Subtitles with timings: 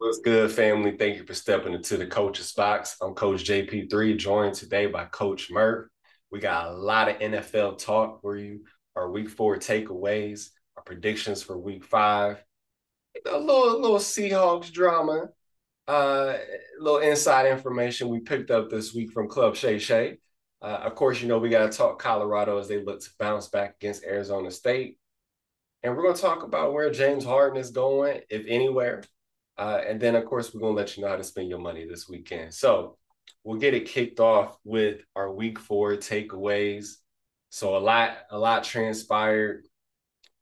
[0.00, 0.96] What's good, family?
[0.96, 2.96] Thank you for stepping into the coach's box.
[3.02, 5.88] I'm Coach JP3, joined today by Coach Murph.
[6.30, 8.60] We got a lot of NFL talk for you,
[8.94, 12.40] our week four takeaways, our predictions for week five,
[13.26, 15.30] a little, little Seahawks drama,
[15.88, 20.18] uh, a little inside information we picked up this week from Club Shay Shay.
[20.62, 23.48] Uh, of course, you know, we got to talk Colorado as they look to bounce
[23.48, 24.96] back against Arizona State.
[25.82, 29.02] And we're going to talk about where James Harden is going, if anywhere.
[29.58, 31.58] Uh, and then, of course, we're going to let you know how to spend your
[31.58, 32.54] money this weekend.
[32.54, 32.96] So
[33.42, 36.94] we'll get it kicked off with our week four takeaways.
[37.50, 39.66] So a lot, a lot transpired.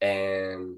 [0.02, 0.76] And,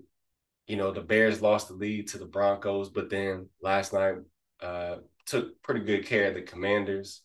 [0.69, 4.15] you know, the Bears lost the lead to the Broncos, but then last night
[4.63, 7.23] uh, took pretty good care of the Commanders.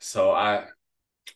[0.00, 0.64] So I,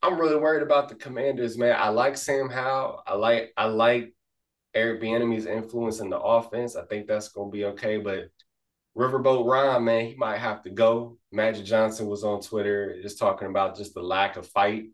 [0.03, 1.77] I'm really worried about the Commanders, man.
[1.79, 3.03] I like Sam Howell.
[3.07, 4.15] I like, I like
[4.75, 6.77] Eric Bieniemy's influence in the offense.
[6.77, 8.31] I think that's to be okay, but
[8.99, 11.19] Riverboat Ron, man, he might have to go.
[11.31, 14.87] Magic Johnson was on Twitter just talking about just the lack of fight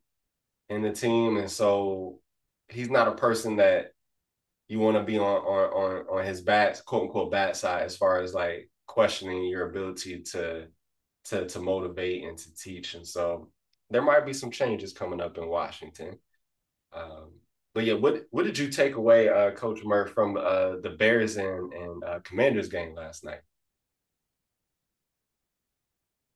[0.69, 1.39] in the team.
[1.39, 2.21] And so
[2.69, 3.93] he's not a person that
[4.69, 7.97] you want to be on on on on his bad quote unquote bad side as
[7.97, 10.67] far as like questioning your ability to
[11.25, 12.95] to to motivate and to teach.
[12.95, 13.51] And so
[13.91, 16.19] there might be some changes coming up in Washington.
[16.93, 17.33] Um,
[17.75, 21.37] but yeah, what what did you take away, uh, Coach Murph, from uh, the Bears
[21.39, 23.41] and and uh, Commanders game last night?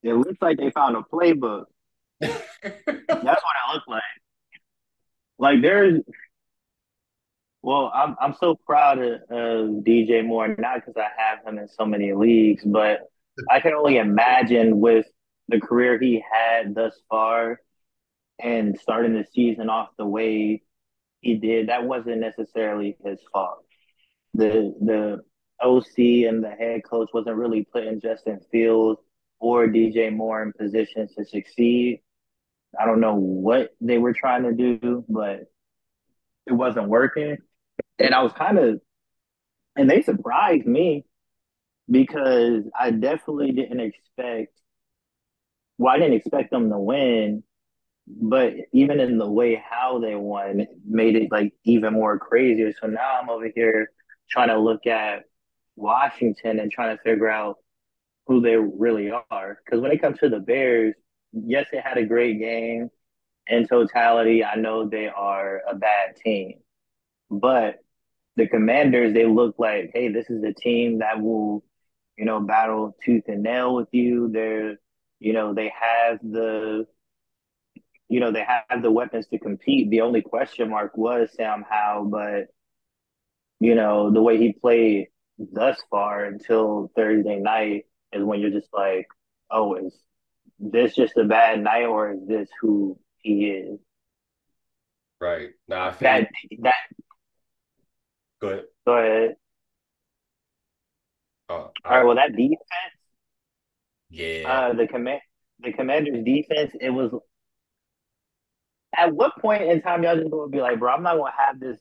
[0.02, 1.64] It looks like they found a playbook.
[2.20, 4.02] That's what it looked like.
[5.38, 6.00] Like there's,
[7.62, 11.68] well, I'm I'm so proud of, of DJ Moore, not because I have him in
[11.68, 13.00] so many leagues, but
[13.50, 15.06] I can only imagine with
[15.48, 17.60] the career he had thus far
[18.38, 20.62] and starting the season off the way
[21.20, 23.64] he did, that wasn't necessarily his fault.
[24.34, 25.22] The the
[25.60, 29.00] OC and the head coach wasn't really putting Justin Fields
[29.38, 32.00] or DJ Moore in positions to succeed.
[32.78, 35.50] I don't know what they were trying to do, but
[36.46, 37.38] it wasn't working.
[37.98, 38.80] And I was kind of,
[39.76, 41.04] and they surprised me
[41.90, 44.52] because I definitely didn't expect,
[45.78, 47.42] well, I didn't expect them to win,
[48.06, 52.72] but even in the way how they won made it like even more crazier.
[52.80, 53.90] So now I'm over here
[54.30, 55.24] trying to look at
[55.76, 57.58] Washington and trying to figure out
[58.28, 59.58] who they really are.
[59.64, 60.94] Because when it comes to the Bears,
[61.32, 62.90] yes, they had a great game.
[63.46, 66.60] In totality, I know they are a bad team.
[67.30, 67.78] But
[68.36, 71.64] the Commanders, they look like, hey, this is a team that will,
[72.18, 74.28] you know, battle tooth and nail with you.
[74.30, 74.76] They're,
[75.18, 76.86] you know, they have the,
[78.10, 79.88] you know, they have the weapons to compete.
[79.88, 82.48] The only question mark was Sam Howell, but,
[83.60, 85.08] you know, the way he played
[85.38, 89.06] thus far until Thursday night, is when you're just like,
[89.50, 89.94] oh, is
[90.58, 93.78] this just a bad night or is this who he is?
[95.20, 95.50] Right.
[95.66, 96.28] Now I think that
[96.62, 96.74] that
[98.40, 98.64] go ahead.
[98.86, 99.36] Go ahead.
[101.48, 102.04] Oh, all right.
[102.04, 102.60] Well, that defense.
[104.10, 104.48] Yeah.
[104.48, 105.20] Uh, the command,
[105.60, 106.72] the commander's defense.
[106.80, 107.12] It was.
[108.96, 110.92] At what point in time y'all just gonna be like, bro?
[110.92, 111.78] I'm not gonna have this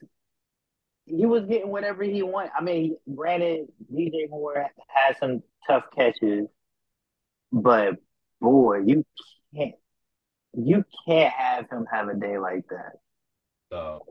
[1.08, 2.52] he was getting whatever he wanted.
[2.58, 6.46] I mean, granted, DJ Moore had some tough catches,
[7.52, 7.96] but
[8.40, 9.04] boy, you
[9.54, 9.74] can't
[10.54, 12.92] you can't have him have a day like that.
[13.70, 14.02] No,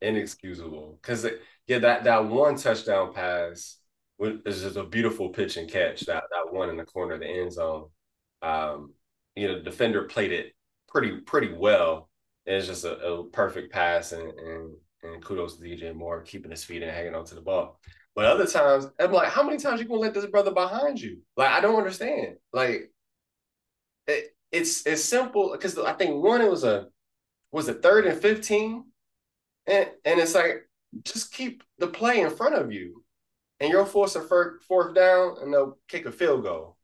[0.00, 0.98] inexcusable.
[1.00, 1.26] Because
[1.66, 3.78] yeah, that that one touchdown pass
[4.18, 6.02] was just a beautiful pitch and catch.
[6.02, 7.88] That that one in the corner of the end zone.
[8.42, 8.94] Um,
[9.34, 10.54] you know, the defender played it
[10.88, 12.08] pretty pretty well.
[12.44, 14.74] It's just a, a perfect pass and, and
[15.12, 17.80] and kudos to DJ Moore keeping his feet and hanging on to the ball.
[18.14, 21.18] But other times, I'm like, how many times you gonna let this brother behind you?
[21.36, 22.36] Like, I don't understand.
[22.52, 22.90] Like,
[24.06, 26.88] it, it's it's simple because I think one it was a
[27.52, 28.84] was it third and fifteen,
[29.66, 30.68] and and it's like
[31.04, 33.04] just keep the play in front of you,
[33.60, 36.76] and you'll force a fourth, fourth down, and they'll kick a field goal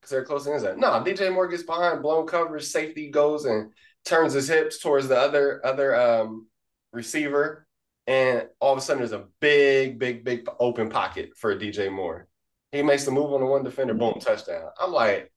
[0.00, 3.72] because they're close to No, DJ Moore gets behind blown coverage, safety goes and
[4.04, 6.46] turns his hips towards the other other um
[6.92, 7.66] receiver,
[8.10, 12.26] and all of a sudden there's a big, big, big open pocket for DJ Moore.
[12.72, 14.68] He makes the move on the one defender, boom, touchdown.
[14.80, 15.32] I'm like,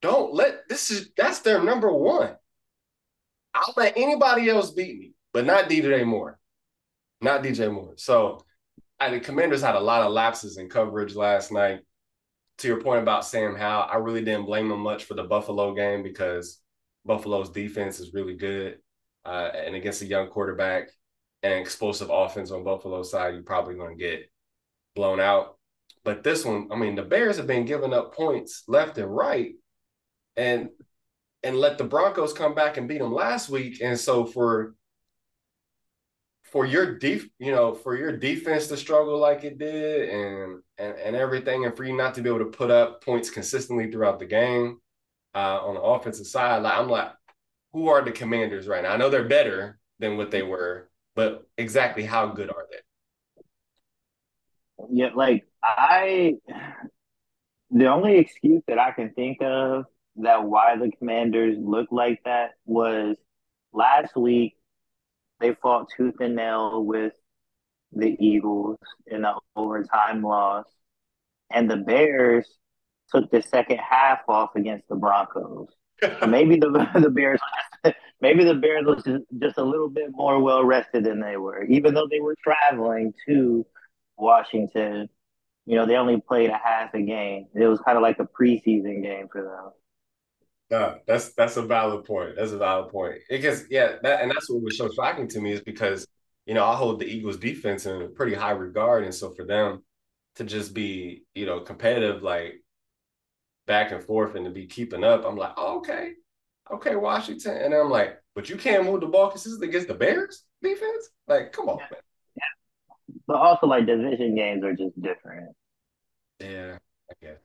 [0.00, 2.36] don't let this is that's their number one.
[3.52, 6.38] I'll let anybody else beat me, but not DJ Moore.
[7.20, 7.94] Not DJ Moore.
[7.96, 8.44] So
[9.00, 11.80] I, the commanders had a lot of lapses in coverage last night.
[12.58, 15.74] To your point about Sam Howell, I really didn't blame him much for the Buffalo
[15.74, 16.60] game because
[17.04, 18.78] Buffalo's defense is really good
[19.24, 20.90] uh, and against a young quarterback
[21.42, 24.30] and explosive offense on Buffalo side, you're probably going to get
[24.94, 25.56] blown out.
[26.04, 29.54] But this one, I mean, the Bears have been giving up points left and right,
[30.36, 30.70] and
[31.42, 33.80] and let the Broncos come back and beat them last week.
[33.82, 34.74] And so for
[36.44, 40.96] for your def, you know, for your defense to struggle like it did, and and
[40.96, 44.18] and everything, and for you not to be able to put up points consistently throughout
[44.18, 44.78] the game
[45.34, 47.12] uh, on the offensive side, like I'm like,
[47.72, 48.92] who are the Commanders right now?
[48.92, 53.42] I know they're better than what they were, but exactly how good are they?
[54.92, 56.34] Yeah, like I,
[57.72, 59.86] the only excuse that I can think of
[60.18, 63.16] that why the Commanders look like that was
[63.72, 64.54] last week
[65.40, 67.14] they fought tooth and nail with
[67.90, 68.78] the Eagles
[69.08, 70.66] in an overtime loss,
[71.50, 72.48] and the Bears
[73.12, 75.66] took the second half off against the Broncos.
[76.26, 77.40] Maybe the the Bears
[78.20, 81.64] maybe the Bears was just, just a little bit more well rested than they were,
[81.64, 83.66] even though they were traveling to
[84.16, 85.08] Washington.
[85.66, 87.46] You know, they only played a half a game.
[87.54, 89.72] It was kind of like a preseason game for them.
[90.70, 92.36] No, that's that's a valid point.
[92.36, 93.18] That's a valid point.
[93.28, 96.06] Because yeah, that and that's what was so shocking to me is because
[96.46, 99.82] you know I hold the Eagles defense in pretty high regard, and so for them
[100.36, 102.62] to just be you know competitive like
[103.68, 106.14] back and forth and to be keeping up, I'm like, oh, okay,
[106.72, 110.44] okay, Washington, and I'm like, but you can't move the ball consistently against the Bears
[110.62, 111.10] defense.
[111.28, 111.86] Like, come on, yeah.
[111.92, 112.00] man.
[112.36, 113.14] Yeah.
[113.26, 115.54] But also, like division games are just different.
[116.40, 116.78] Yeah,
[117.10, 117.38] I guess.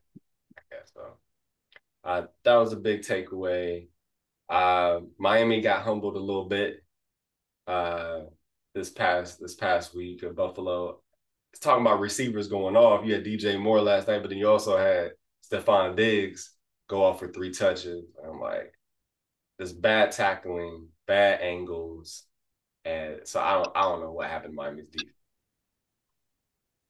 [0.57, 1.01] I guess so.
[2.03, 3.87] Uh, that was a big takeaway.
[4.49, 6.83] Uh, Miami got humbled a little bit
[7.67, 8.21] uh,
[8.75, 11.01] this past this past week of Buffalo.
[11.53, 13.05] It's talking about receivers going off.
[13.05, 15.11] You had DJ Moore last night, but then you also had
[15.43, 16.53] Stefon Diggs
[16.87, 18.05] go off for three touches.
[18.23, 18.73] I'm like,
[19.59, 22.23] this bad tackling, bad angles,
[22.85, 25.11] and so I don't I don't know what happened to Miami's defense.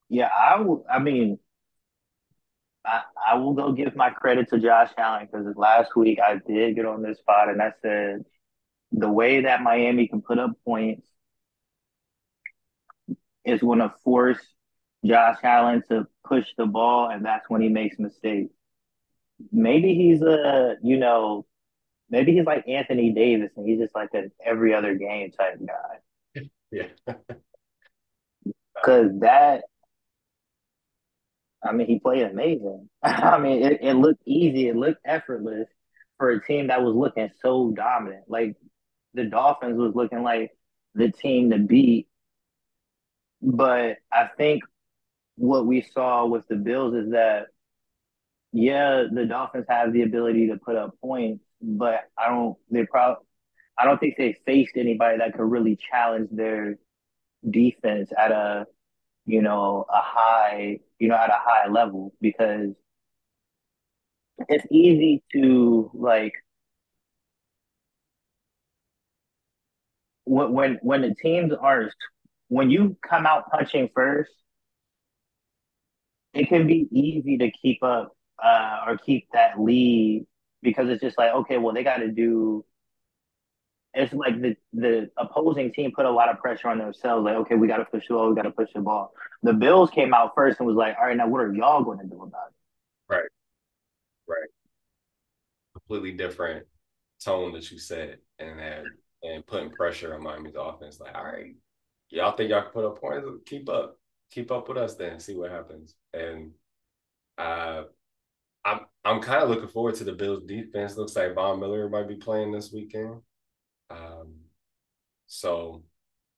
[0.09, 1.39] Yeah, I will I mean,
[2.85, 3.01] I,
[3.31, 6.85] I will go give my credit to Josh Allen because last week I did get
[6.85, 8.25] on this spot and I said
[8.91, 11.07] the way that Miami can put up points
[13.45, 14.39] is going to force
[15.05, 18.53] Josh Allen to push the ball, and that's when he makes mistakes.
[19.51, 21.45] Maybe he's a, you know,
[22.09, 26.41] maybe he's like Anthony Davis and he's just like an every other game type guy.
[26.71, 26.87] Yeah.
[28.75, 29.63] Because that
[31.63, 32.89] I mean, he played amazing.
[33.03, 34.67] I mean, it, it looked easy.
[34.67, 35.69] It looked effortless
[36.17, 38.25] for a team that was looking so dominant.
[38.27, 38.55] Like
[39.13, 40.51] the Dolphins was looking like
[40.95, 42.07] the team to beat.
[43.41, 44.63] But I think
[45.35, 47.47] what we saw with the Bills is that,
[48.51, 52.57] yeah, the Dolphins have the ability to put up points, but I don't.
[52.69, 53.25] They probably.
[53.77, 56.77] I don't think they faced anybody that could really challenge their
[57.49, 58.67] defense at a
[59.25, 62.71] you know, a high, you know, at a high level because
[64.49, 66.33] it's easy to like
[70.25, 71.89] when when when the teams are
[72.49, 74.31] when you come out punching first,
[76.33, 80.25] it can be easy to keep up uh, or keep that lead
[80.61, 82.65] because it's just like okay, well they got to do
[83.93, 87.23] it's like the the opposing team put a lot of pressure on themselves.
[87.23, 89.13] Like, okay, we got to push the ball, we got to push the ball.
[89.43, 91.99] The Bills came out first and was like, all right, now what are y'all going
[91.99, 93.13] to do about it?
[93.13, 93.29] Right,
[94.27, 94.49] right.
[95.73, 96.65] Completely different
[97.23, 98.85] tone that you said, and then
[99.21, 100.99] and putting pressure on Miami's offense.
[100.99, 101.53] Like, all right,
[102.09, 103.27] y'all think y'all can put up points?
[103.45, 103.99] Keep up,
[104.33, 105.95] keep up with us, then see what happens.
[106.13, 106.51] And
[107.37, 107.83] uh,
[108.65, 110.97] I'm I'm kind of looking forward to the Bills defense.
[110.97, 113.21] Looks like Von Miller might be playing this weekend.
[113.89, 114.35] Um,
[115.27, 115.83] so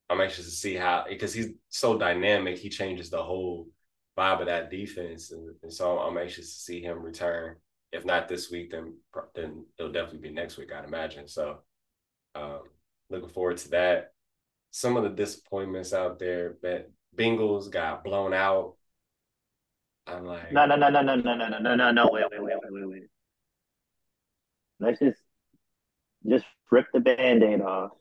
[0.09, 3.67] I'm anxious to see how because he's so dynamic, he changes the whole
[4.17, 7.57] vibe of that defense, and, and, so I'm anxious to see him return.
[7.91, 8.95] If not this week, then
[9.35, 11.27] then it'll definitely be next week, I'd imagine.
[11.27, 11.59] So,
[12.33, 12.61] um,
[13.09, 14.11] looking forward to that.
[14.71, 18.75] Some of the disappointments out there, but Bengals got blown out.
[20.07, 22.41] I'm like, no, no, no, no, no, no, no, no, no, no, no, wait, wait,
[22.41, 23.03] wait, wait, wait, wait.
[24.79, 25.19] Let's just
[26.27, 27.91] just rip the band-aid off.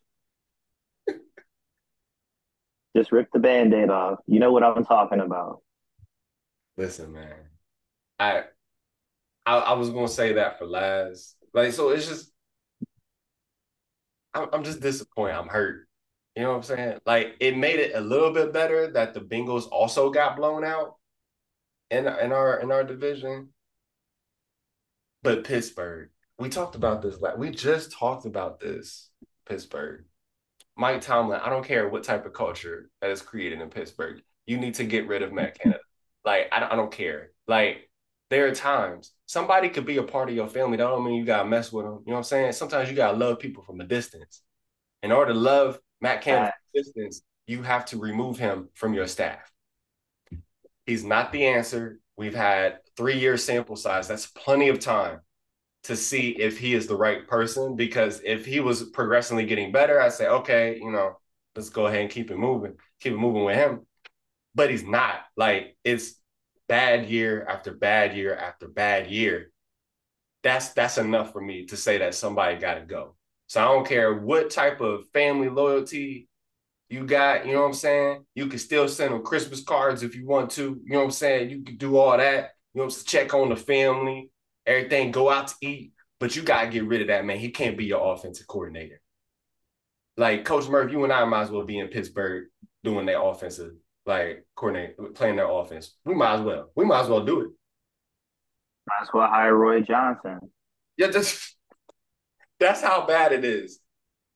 [2.96, 4.18] Just rip the band-aid off.
[4.26, 5.62] You know what I'm talking about.
[6.76, 7.34] Listen, man.
[8.18, 8.44] I
[9.46, 11.36] I, I was gonna say that for last.
[11.52, 12.32] Like, so it's just
[14.34, 15.36] I'm, I'm just disappointed.
[15.36, 15.86] I'm hurt.
[16.36, 16.98] You know what I'm saying?
[17.06, 20.96] Like it made it a little bit better that the Bengals also got blown out
[21.90, 23.50] in in our in our division.
[25.22, 27.20] But Pittsburgh, we talked about this.
[27.20, 29.10] Like we just talked about this.
[29.46, 30.04] Pittsburgh,
[30.76, 31.40] Mike Tomlin.
[31.40, 34.20] I don't care what type of culture that is created in Pittsburgh.
[34.46, 35.80] You need to get rid of Matt Canada.
[36.24, 37.30] Like I, I don't care.
[37.46, 37.90] Like
[38.30, 40.78] there are times somebody could be a part of your family.
[40.78, 42.02] That don't mean you gotta mess with them.
[42.04, 42.52] You know what I'm saying?
[42.52, 44.42] Sometimes you gotta love people from a distance.
[45.02, 48.92] In order to love Matt Campbell from a distance, you have to remove him from
[48.92, 49.50] your staff.
[50.84, 51.98] He's not the answer.
[52.16, 54.06] We've had three year sample size.
[54.06, 55.20] That's plenty of time
[55.84, 57.74] to see if he is the right person.
[57.74, 61.18] Because if he was progressively getting better, I say, okay, you know,
[61.56, 63.86] let's go ahead and keep it moving, keep it moving with him.
[64.54, 65.20] But he's not.
[65.38, 66.20] Like it's
[66.68, 69.50] bad year after bad year after bad year.
[70.42, 73.16] That's that's enough for me to say that somebody got to go.
[73.46, 76.28] So I don't care what type of family loyalty
[76.88, 78.24] you got, you know what I'm saying?
[78.34, 80.80] You can still send them Christmas cards if you want to.
[80.84, 81.50] You know what I'm saying?
[81.50, 82.50] You can do all that.
[82.74, 84.30] You know, check on the family,
[84.66, 85.92] everything, go out to eat.
[86.20, 87.38] But you gotta get rid of that man.
[87.38, 89.00] He can't be your offensive coordinator.
[90.16, 92.44] Like Coach Murph, you and I might as well be in Pittsburgh
[92.84, 93.72] doing their offensive,
[94.06, 95.96] like coordinate, playing their offense.
[96.04, 96.70] We might as well.
[96.76, 97.48] We might as well do it.
[98.86, 100.38] Might as well hire Roy Johnson.
[100.96, 101.56] Yeah, just
[102.60, 103.80] that's how bad it is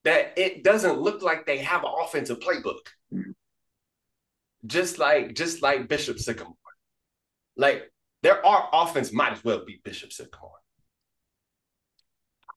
[0.04, 2.86] that it doesn't look like they have an offensive playbook.
[3.12, 3.32] Mm-hmm.
[4.66, 6.54] Just like just like Bishop Sycamore.
[7.56, 10.52] Like there are offense might as well be Bishop Sycamore.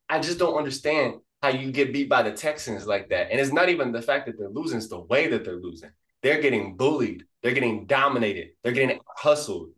[0.09, 3.31] I just don't understand how you get beat by the Texans like that.
[3.31, 5.91] And it's not even the fact that they're losing, it's the way that they're losing.
[6.21, 9.69] They're getting bullied, they're getting dominated, they're getting hustled,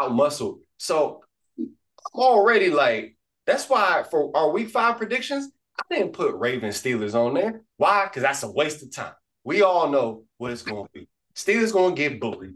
[0.00, 0.60] out muscled.
[0.78, 1.22] So
[1.58, 1.70] I'm
[2.14, 7.34] already like, that's why for our week five predictions, I didn't put Ravens Steelers on
[7.34, 7.62] there.
[7.76, 8.04] Why?
[8.04, 9.14] Because that's a waste of time.
[9.44, 11.08] We all know what it's going to be.
[11.34, 12.54] Steelers going to get bullied.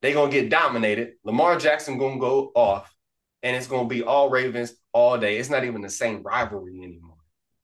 [0.00, 1.14] They're going to get dominated.
[1.24, 2.94] Lamar Jackson going to go off,
[3.42, 5.36] and it's going to be all Ravens all day.
[5.38, 7.16] It's not even the same rivalry anymore.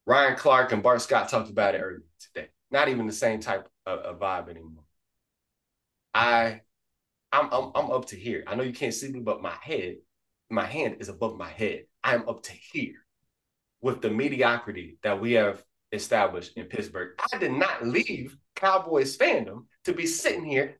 [0.04, 2.48] Ryan Clark and Bart Scott talked about it earlier today.
[2.70, 4.84] Not even the same type of, of vibe anymore.
[6.12, 6.60] I,
[7.32, 8.44] I'm, I'm, I'm up to here.
[8.46, 9.96] I know you can't see me, but my head,
[10.50, 11.84] my hand is above my head.
[12.04, 12.94] I'm up to here
[13.80, 15.62] with the mediocrity that we have
[15.92, 17.10] established in Pittsburgh.
[17.32, 20.78] I did not leave Cowboys fandom to be sitting here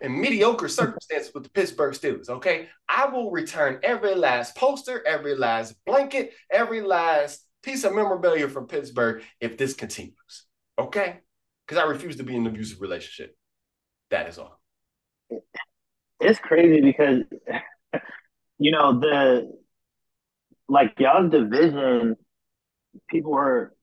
[0.00, 2.28] in mediocre circumstances with the Pittsburgh Steelers.
[2.28, 8.48] Okay, I will return every last poster, every last blanket, every last piece of memorabilia
[8.48, 10.46] from Pittsburgh if this continues.
[10.78, 11.20] Okay,
[11.66, 13.36] because I refuse to be in an abusive relationship.
[14.10, 14.58] That is all.
[16.20, 17.22] It's crazy because
[18.60, 19.50] you know the
[20.68, 22.16] like y'all's division,
[23.08, 23.74] people were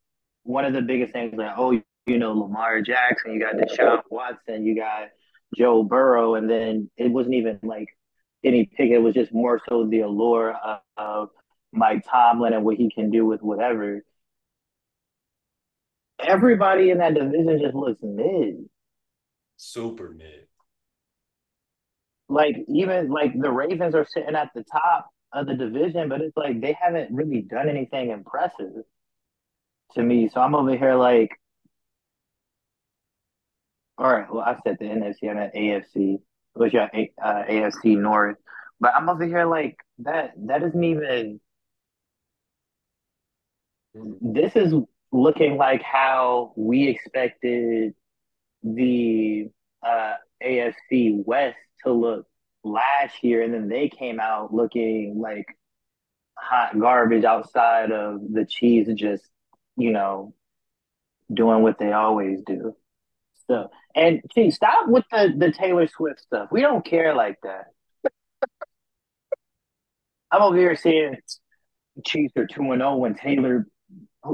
[0.44, 4.66] one of the biggest things like, oh, you know, Lamar Jackson, you got Deshaun Watson,
[4.66, 5.10] you got
[5.58, 7.90] Joe Burrow, and then it wasn't even like
[8.44, 8.92] any pick.
[8.92, 11.30] It was just more so the allure of, of
[11.74, 14.04] Mike Tomlin and what he can do with whatever.
[16.20, 18.70] Everybody in that division just looks mid.
[19.58, 20.47] Super mid.
[22.30, 26.36] Like even like the Ravens are sitting at the top of the division, but it's
[26.36, 28.84] like they haven't really done anything impressive
[29.94, 30.30] to me.
[30.34, 31.32] So I'm over here like,
[33.98, 36.18] all right, well, I said the NFC and the AFC,
[36.54, 36.88] which yeah,
[37.24, 38.38] uh, AFC North,
[38.80, 40.34] but I'm over here like that.
[40.48, 41.40] That isn't even.
[44.22, 44.74] This is
[45.12, 47.96] looking like how we expected
[48.62, 49.50] the
[49.82, 52.28] uh, AFC West to look
[52.64, 55.46] last year, and then they came out looking like
[56.38, 59.24] hot garbage outside of the Chiefs just,
[59.76, 60.34] you know,
[61.34, 62.76] doing what they always do.
[63.48, 66.50] So, and gee, stop with the, the Taylor Swift stuff.
[66.52, 67.68] We don't care like that.
[70.32, 71.16] I'm over here seeing
[72.06, 73.68] Chiefs are 2 0 when Taylor,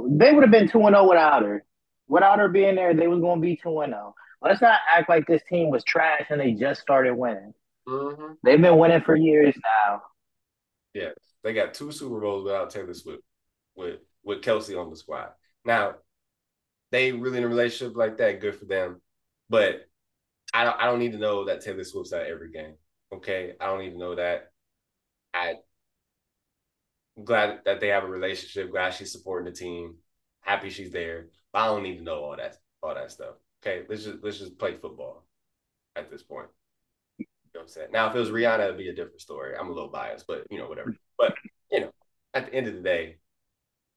[0.10, 1.64] they would have been 2 0 without her.
[2.08, 4.16] Without her being there, they was going to be 2 0.
[4.44, 7.54] Let's not act like this team was trash and they just started winning.
[7.88, 8.34] Mm-hmm.
[8.44, 10.02] They've been winning for years now.
[10.94, 13.24] Yes, they got two Super Bowls without Taylor Swift,
[13.76, 15.30] with with Kelce on the squad.
[15.66, 15.96] Now,
[16.92, 18.42] they really in a relationship like that.
[18.42, 19.02] Good for them,
[19.50, 19.88] but
[20.54, 20.80] I don't.
[20.80, 22.76] I don't need to know that Taylor Swift's at every game.
[23.14, 24.52] Okay, I don't need to know that.
[25.34, 25.56] I
[27.18, 28.72] am glad that they have a relationship.
[28.72, 29.96] Glad she's supporting the team.
[30.42, 31.28] Happy she's there.
[31.52, 33.36] But I don't need to know all that all that stuff.
[33.66, 35.26] Okay, let's just let's just play football
[35.96, 36.48] at this point
[37.20, 37.88] You know what I'm saying?
[37.92, 39.56] Now, if it was Rihanna, it'd be a different story.
[39.58, 40.94] I'm a little biased, but you know, whatever.
[41.18, 41.36] But
[41.72, 41.92] you know,
[42.34, 43.18] at the end of the day,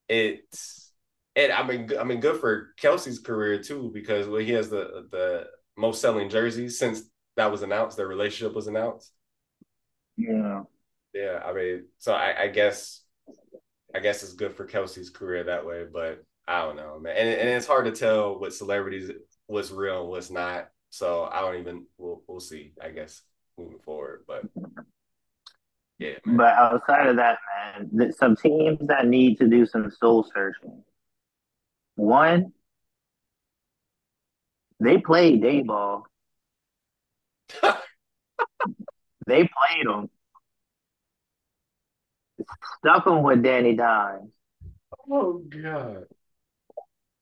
[0.09, 0.93] it's
[1.37, 5.09] and I mean, I mean, good for Kelce's career too because well, he has the
[5.11, 5.47] the
[5.77, 7.03] most selling jerseys since
[7.37, 7.97] that was announced.
[7.97, 9.13] Their relationship was announced.
[10.17, 10.63] Yeah.
[11.15, 13.03] Yeah, I mean, so I, I guess,
[13.95, 17.17] I guess it's good for Kelce's career that way, but I don't know, man.
[17.17, 19.11] And, and it's hard to tell what celebrities
[19.47, 20.71] what's real and what's not.
[20.91, 21.87] So I don't even.
[21.99, 22.73] We'll we'll see.
[22.83, 23.23] I guess.
[23.59, 24.25] moving forward.
[24.27, 24.45] But
[25.99, 26.37] yeah, man.
[26.37, 27.39] But outside of that,
[27.93, 30.85] man, some teams that need to do some soul searching.
[31.97, 32.53] One,
[34.81, 36.07] they played day ball.
[39.27, 40.11] they played them.
[42.79, 44.31] Stuck them with Danny Dimes.
[45.11, 46.05] Oh God!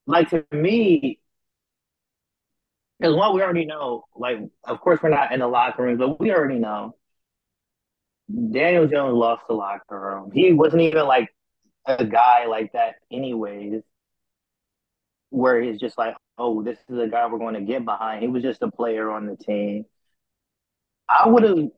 [0.06, 1.20] Like to me,
[2.98, 6.20] because what we already know, like of course we're not in the locker room, but
[6.20, 6.94] we already know
[8.30, 10.30] Daniel Jones lost the locker room.
[10.32, 11.28] He wasn't even like
[11.86, 13.82] a guy like that, anyways.
[15.30, 18.22] Where he's just like, oh, this is a guy we're going to get behind.
[18.22, 19.84] He was just a player on the team.
[21.08, 21.68] I would have.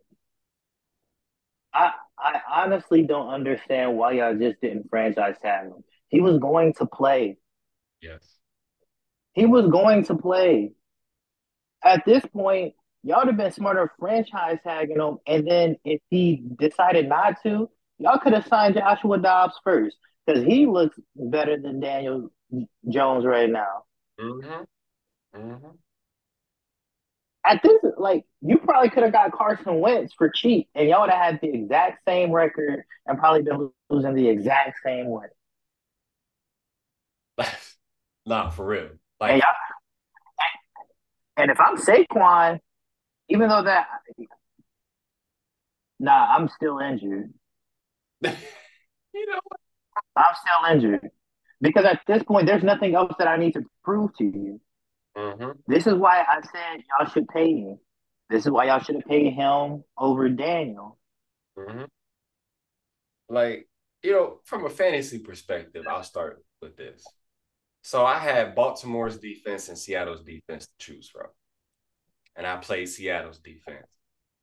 [1.73, 5.85] I I honestly don't understand why y'all just didn't franchise tag him.
[6.09, 7.39] He was going to play.
[8.01, 8.23] Yes.
[9.33, 10.73] He was going to play.
[11.87, 15.19] At this point, y'all would have been smarter franchise tagging him.
[15.27, 20.45] And then if he decided not to, y'all could have signed Joshua Dobbs first because
[20.45, 22.31] he looks better than Daniel
[22.89, 23.85] Jones right now.
[24.21, 25.39] Mm-hmm.
[25.39, 25.69] Mm-hmm.
[27.45, 31.11] At this, like, you probably could have got Carson Wentz for cheap, and y'all would
[31.11, 35.27] have had the exact same record and probably been losing the exact same way.
[38.27, 38.89] Not for real.
[39.21, 39.43] Like, and,
[41.37, 42.61] and if I'm Saquon,
[43.29, 43.87] even though that,
[45.99, 47.33] nah, I'm still injured.
[48.23, 49.61] you know what?
[50.17, 51.11] I'm still injured
[51.61, 54.61] because at this point, there's nothing else that I need to prove to you.
[55.17, 55.51] Mm-hmm.
[55.67, 57.77] This is why I said y'all should pay me.
[58.29, 60.99] This is why y'all should have paid him over Daniel.
[61.59, 61.85] Mm-hmm.
[63.29, 63.69] Like
[64.03, 67.05] you know, from a fantasy perspective, I'll start with this.
[67.87, 71.29] So I had Baltimore's defense and Seattle's defense to choose from
[72.37, 73.87] and I played Seattle's defense.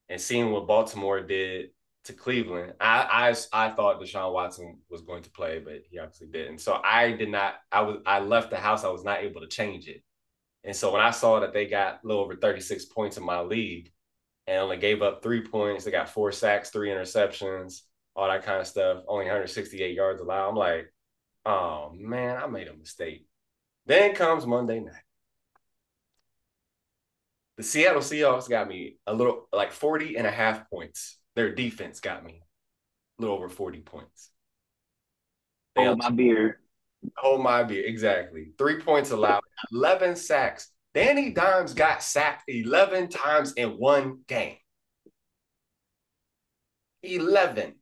[0.09, 1.71] And seeing what Baltimore did
[2.05, 6.27] to Cleveland, I I I thought Deshaun Watson was going to play, but he obviously
[6.27, 6.59] didn't.
[6.59, 7.55] So I did not.
[7.71, 8.83] I was I left the house.
[8.83, 10.03] I was not able to change it.
[10.63, 13.41] And so when I saw that they got a little over 36 points in my
[13.41, 13.91] league
[14.47, 17.81] and only gave up three points, they got four sacks, three interceptions,
[18.15, 20.49] all that kind of stuff, only 168 yards allowed.
[20.49, 20.93] I'm like,
[21.45, 23.27] oh man, I made a mistake.
[23.85, 25.03] Then comes Monday night
[27.57, 31.19] the Seattle Seahawks got me a little like 40 and a half points.
[31.35, 32.41] Their defense got me
[33.17, 34.29] a little over 40 points.
[35.75, 36.59] They hold my beer.
[37.17, 37.85] Hold my beer.
[37.85, 38.51] Exactly.
[38.57, 39.41] Three points allowed,
[39.71, 40.69] 11 sacks.
[40.93, 44.57] Danny Dimes got sacked 11 times in one game.
[47.01, 47.73] 11.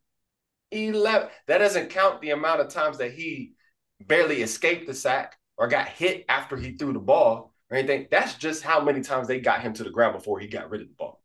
[0.70, 1.28] 11.
[1.46, 3.52] That doesn't count the amount of times that he
[4.00, 8.08] barely escaped the sack or got hit after he threw the ball or anything.
[8.10, 10.82] That's just how many times they got him to the ground before he got rid
[10.82, 11.22] of the ball.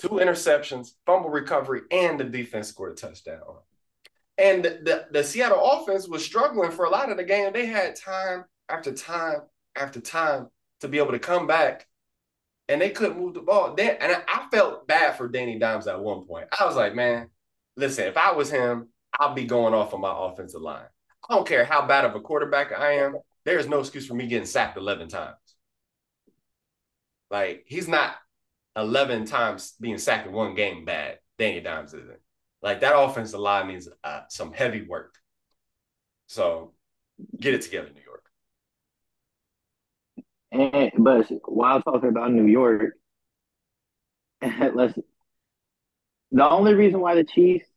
[0.00, 3.40] Two interceptions, fumble recovery, and the defense scored a touchdown.
[4.38, 7.52] And the, the, the Seattle offense was struggling for a lot of the game.
[7.52, 9.42] They had time after time
[9.76, 10.48] after time
[10.80, 11.86] to be able to come back,
[12.68, 13.74] and they couldn't move the ball.
[13.74, 16.46] They, and I, felt bad for Danny Dimes at one point.
[16.58, 17.30] I was like, man,
[17.76, 20.84] listen, if I was him, I'll be going off on my offensive line.
[21.28, 23.16] I don't care how bad of a quarterback I am.
[23.44, 25.36] There's no excuse for me getting sacked 11 times.
[27.30, 28.14] Like he's not
[28.76, 31.18] 11 times being sacked in one game bad.
[31.38, 32.20] Danny Dimes isn't.
[32.60, 35.14] Like that offensive line needs uh, some heavy work.
[36.26, 36.72] So
[37.40, 38.24] get it together, New York.
[40.52, 42.94] And but while talking about New York,
[44.42, 44.96] let's
[46.30, 47.71] the only reason why the Chiefs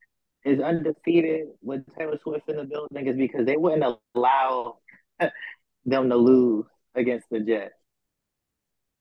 [0.46, 4.78] is undefeated with Taylor Swift in the building is because they wouldn't allow
[5.86, 7.74] them to lose against the Jets.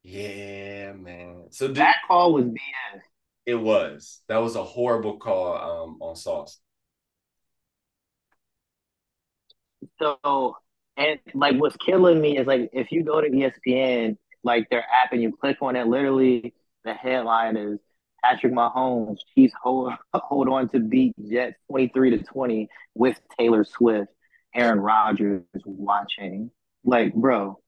[0.02, 1.44] Yeah, man.
[1.50, 3.00] So did, that call was BS.
[3.46, 4.20] It was.
[4.28, 6.58] That was a horrible call um, on Sauce.
[10.00, 10.56] So,
[10.96, 15.12] and like what's killing me is like if you go to ESPN, like their app,
[15.12, 16.54] and you click on it, literally
[16.84, 17.78] the headline is
[18.24, 23.64] Patrick Mahomes Chiefs hold hold on to beat Jets twenty three to twenty with Taylor
[23.64, 24.10] Swift,
[24.54, 26.50] Aaron Rodgers watching.
[26.84, 27.60] Like, bro,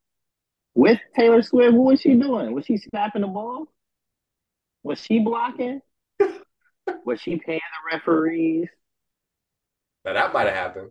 [0.75, 2.53] with Taylor Swift, what was she doing?
[2.55, 3.67] Was she snapping the ball?
[4.83, 5.81] Was she blocking?
[7.05, 8.69] was she paying the referees?
[10.05, 10.91] Now that might have happened.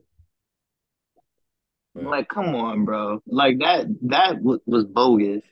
[1.96, 3.22] Like, come on, bro.
[3.26, 3.86] Like that.
[4.04, 5.44] That w- was bogus.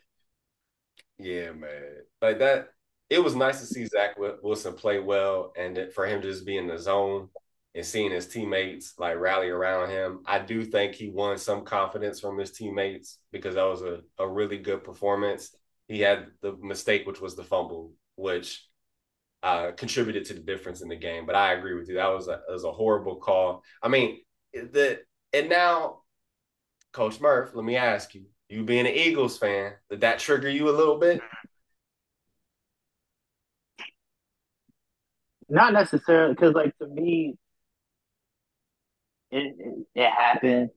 [1.17, 2.01] Yeah, man.
[2.21, 2.72] Like that.
[3.13, 6.57] It was nice to see Zach Wilson play well, and for him to just be
[6.57, 7.29] in the zone
[7.75, 10.21] and seeing his teammates like rally around him.
[10.25, 14.27] I do think he won some confidence from his teammates because that was a, a
[14.27, 15.55] really good performance.
[15.87, 18.67] He had the mistake, which was the fumble, which
[19.43, 21.27] uh, contributed to the difference in the game.
[21.27, 21.95] But I agree with you.
[21.97, 23.61] That was a, was a horrible call.
[23.83, 24.21] I mean,
[24.55, 25.01] the
[25.33, 25.99] and now,
[26.93, 30.67] Coach Murph, let me ask you: You being an Eagles fan, did that trigger you
[30.67, 31.21] a little bit?
[35.49, 37.35] Not necessarily, because like to me,
[39.31, 40.69] it, it, it happened.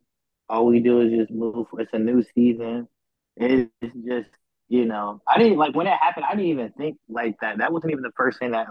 [0.49, 1.67] All we do is just move.
[1.71, 2.89] For it's a new season.
[3.37, 3.71] It's
[4.07, 4.31] just
[4.69, 6.27] you know, I didn't like when it happened.
[6.29, 7.59] I didn't even think like that.
[7.59, 8.67] That wasn't even the first thing that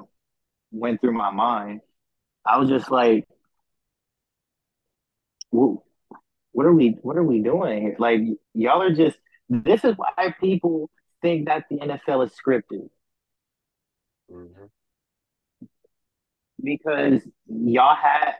[0.71, 1.81] went through my mind.
[2.45, 3.27] I was just like,
[5.51, 5.79] what,
[6.51, 7.95] what are we what are we doing here?
[7.97, 8.21] Like
[8.53, 9.17] y'all are just
[9.49, 10.89] this is why people
[11.21, 12.89] think that the NFL is scripted.
[14.31, 14.65] Mm-hmm.
[16.63, 18.35] Because y'all have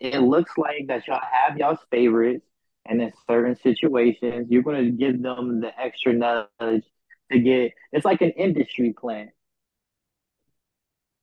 [0.00, 2.44] it looks like that y'all have y'all's favorites
[2.84, 6.84] and in certain situations you're gonna give them the extra nudge
[7.32, 9.30] to get it's like an industry plan.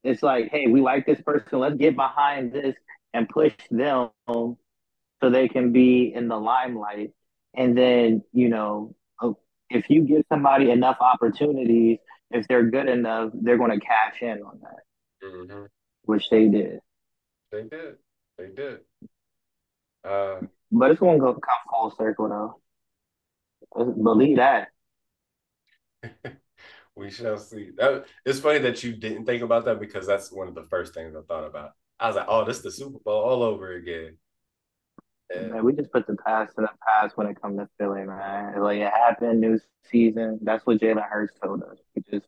[0.03, 2.75] It's like, hey, we like this person, let's get behind this
[3.13, 4.57] and push them so
[5.29, 7.11] they can be in the limelight.
[7.53, 9.33] And then, you know, uh,
[9.69, 11.99] if you give somebody enough opportunities,
[12.31, 15.65] if they're good enough, they're going to cash in on that, mm-hmm.
[16.03, 16.79] Which they did.
[17.51, 17.95] They did.
[18.37, 18.79] They did.
[20.03, 23.93] Uh, but it's going to go come full circle, though.
[24.01, 24.69] Believe that.
[26.95, 27.71] we shall see.
[27.77, 30.93] That, it's funny that you didn't think about that because that's one of the first
[30.93, 31.71] things I thought about.
[31.99, 34.17] I was like, oh, this is the Super Bowl all over again.
[35.33, 38.59] Man, we just put the past in the past when it comes to Philly, man.
[38.61, 39.59] Like it happened, new
[39.89, 40.39] season.
[40.41, 41.77] That's what Jalen Hurts told us.
[41.95, 42.27] We just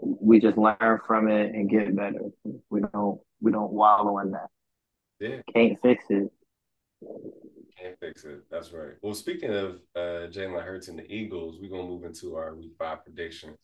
[0.00, 2.20] we just learn from it and get better.
[2.70, 4.48] We don't we don't wallow in that.
[5.20, 5.40] Yeah.
[5.54, 6.30] Can't fix it.
[7.80, 8.42] Can't fix it.
[8.50, 8.92] That's right.
[9.02, 12.72] Well, speaking of uh, Jalen Hurts and the Eagles, we're gonna move into our Week
[12.78, 13.56] Five predictions.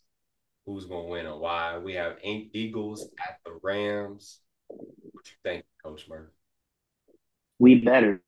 [0.67, 1.79] Who's gonna win and why?
[1.79, 4.41] We have Eagles at the Rams.
[4.69, 6.31] What you think, Coach Murphy?
[7.59, 8.21] We better.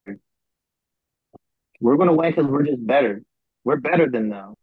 [1.81, 3.23] We're gonna win because we're just better.
[3.65, 4.55] We're better than them.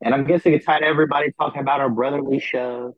[0.00, 2.94] And I'm guessing it's tired of everybody talking about our brotherly shove.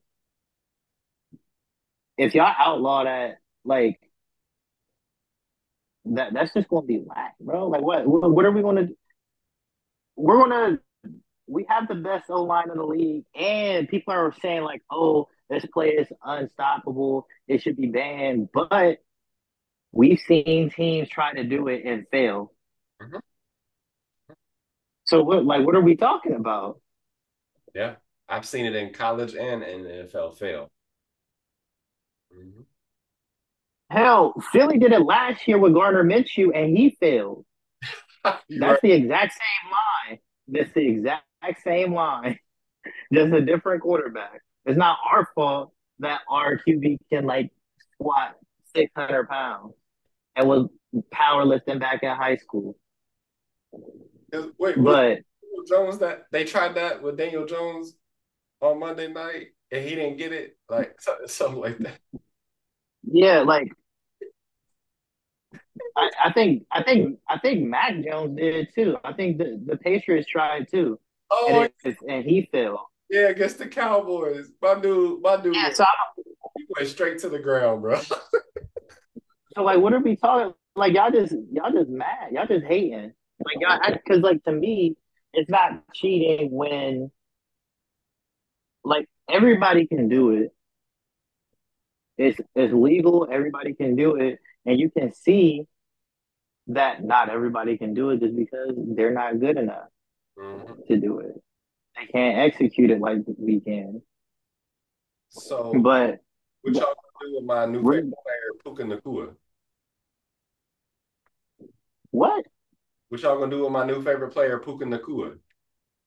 [2.19, 3.99] If y'all outlaw that, like
[6.07, 7.69] that that's just gonna be whack, bro.
[7.69, 8.97] Like what what are we gonna do?
[10.17, 10.79] We're gonna
[11.47, 15.29] we have the best O line in the league, and people are saying like, oh,
[15.49, 17.27] this play is unstoppable.
[17.49, 18.51] It should be banned.
[18.53, 18.99] But
[19.93, 22.53] we've seen teams try to do it and fail.
[23.03, 23.19] Mm-hmm.
[25.05, 26.81] So what like what are we talking about?
[27.75, 27.95] Yeah.
[28.29, 30.71] I've seen it in college and in the NFL fail.
[32.33, 32.63] Mm-hmm.
[33.91, 37.45] Hell, Philly did it last year with Gardner Minshew, and he failed.
[38.25, 38.81] That's right.
[38.83, 40.19] the exact same line.
[40.47, 41.25] That's the exact
[41.65, 42.39] same line,
[43.13, 44.43] just a different quarterback.
[44.65, 47.51] It's not our fault that our QB can like
[47.95, 48.37] squat
[48.75, 49.75] six hundred pounds
[50.37, 50.69] and was
[51.13, 52.77] powerlifting back in high school.
[54.59, 55.19] Wait, but
[55.69, 57.95] Jones that they tried that with Daniel Jones
[58.61, 61.99] on Monday night and he didn't get it, like something like that.
[63.03, 63.73] Yeah, like
[65.97, 68.97] I, I, think I think I think Mac Jones did too.
[69.05, 70.99] I think the, the Patriots tried too.
[71.31, 72.81] Oh, and, it, and he failed.
[73.09, 74.51] Yeah, against the Cowboys.
[74.63, 75.85] My dude, my dude, yeah, so
[76.57, 78.01] he went straight to the ground, bro.
[79.55, 80.55] so like, what are we talking?
[80.77, 82.33] Like y'all just y'all just mad.
[82.33, 83.13] Y'all just hating.
[83.45, 84.97] Like y'all, because like to me,
[85.33, 87.11] it's not cheating when
[88.85, 90.53] like everybody can do it.
[92.19, 93.29] It's it's legal.
[93.31, 95.67] Everybody can do it, and you can see
[96.69, 99.89] that not everybody can do it just because they're not good enough
[100.39, 100.73] mm-hmm.
[100.89, 101.33] to do it.
[101.97, 104.03] They can't execute it like we can.
[105.31, 106.19] So, but
[106.63, 109.35] what y'all gonna do with my new favorite player, Puka Nacua?
[112.11, 112.45] What?
[113.11, 115.37] What y'all gonna do with my new favorite player, Puka Nacua?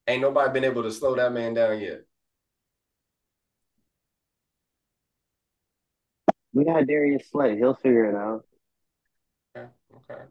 [0.07, 2.05] Ain't nobody been able to slow that man down yet.
[6.53, 7.57] We got Darius Slay.
[7.57, 8.45] He'll figure it out.
[9.57, 9.67] Okay.
[9.95, 10.21] Okay.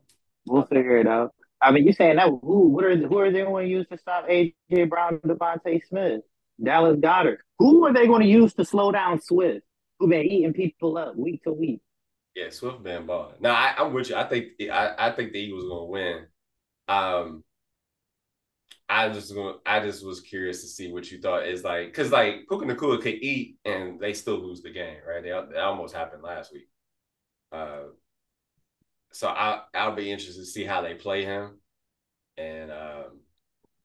[0.47, 1.35] We'll figure it out.
[1.61, 2.69] I mean, you saying that who?
[2.69, 6.23] What are who are they going to use to stop AJ Brown, DeVonta Smith,
[6.63, 7.39] Dallas Goedert?
[7.59, 9.67] Who are they going to use to slow down Swift,
[9.99, 11.83] who been eating people up week to week?
[12.35, 13.37] Yeah, Swift been balling.
[13.41, 14.17] No, I, am with you.
[14.17, 16.27] I think I, I think the Eagles going to win.
[16.93, 17.45] Um,
[18.89, 22.13] I just going I just was curious to see what you thought is like because
[22.13, 25.23] like Puka Nacua could eat and they still lose the game, right?
[25.23, 26.69] They, they almost happened last week.
[27.51, 27.85] Uh,
[29.13, 31.59] so I I'll be interested to see how they play him
[32.37, 33.21] and um,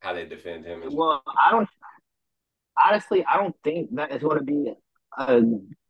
[0.01, 0.83] how they defend him.
[0.91, 1.69] Well, I don't
[2.85, 4.73] honestly I don't think that is going to be
[5.17, 5.41] a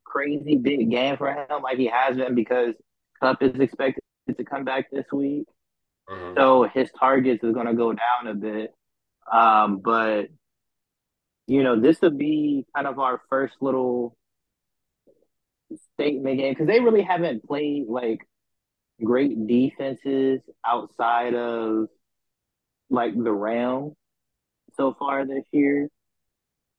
[0.03, 2.75] crazy big game for him like he has been because
[3.19, 4.03] Kupp is expected
[4.38, 5.47] to come back this week.
[6.10, 6.38] Mm-hmm.
[6.38, 8.74] So his targets is going to go down a bit.
[9.32, 10.28] Um, but,
[11.48, 14.15] you know, this would be kind of our first little
[15.93, 18.20] statement game because they really haven't played like
[19.04, 21.88] great defenses outside of
[22.89, 23.93] like the Rams
[24.76, 25.89] so far this year.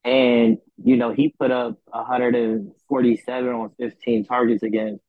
[0.05, 5.03] And, you know, he put up 147 on 15 targets against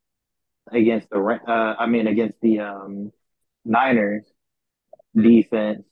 [0.72, 3.12] against the uh, I mean against the um,
[3.66, 4.26] Niners
[5.16, 5.84] defense.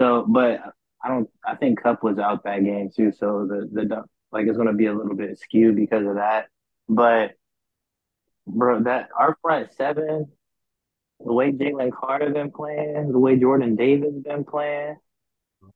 [0.00, 0.60] So, but
[1.02, 1.28] I don't.
[1.46, 3.12] I think Kupp was out that game too.
[3.12, 6.48] So the the like it's going to be a little bit skewed because of that.
[6.88, 7.32] But
[8.46, 10.30] bro, that our front seven,
[11.24, 14.96] the way Jalen Carter been playing, the way Jordan Davis been playing,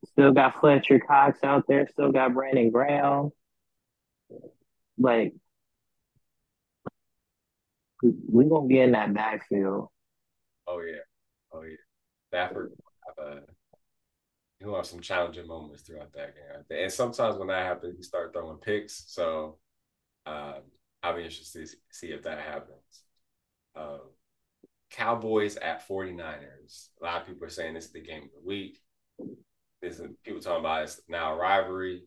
[0.05, 3.31] still got Fletcher Cox out there, still got Brandon Graham.
[4.97, 5.33] Like
[8.03, 9.90] we gonna be in that backfield.
[10.71, 11.03] Oh yeah,
[11.51, 11.75] oh yeah.
[12.29, 12.71] Stafford
[13.17, 13.41] have a
[14.59, 16.79] he'll have some challenging moments throughout that game.
[16.83, 19.03] And sometimes when that happens, he start throwing picks.
[19.07, 19.57] So
[20.25, 20.61] um,
[21.03, 23.03] I'll be interested to see if that happens.
[23.75, 24.01] Um,
[24.91, 26.89] Cowboys at 49ers.
[27.01, 28.79] A lot of people are saying this is the game of the week.
[29.81, 32.03] This is people talking about it's now a rivalry.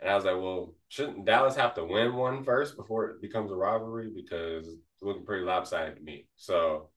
[0.00, 3.50] And I was like, well, shouldn't Dallas have to win one first before it becomes
[3.50, 4.10] a rivalry?
[4.14, 6.28] Because it's looking pretty lopsided to me.
[6.36, 6.90] So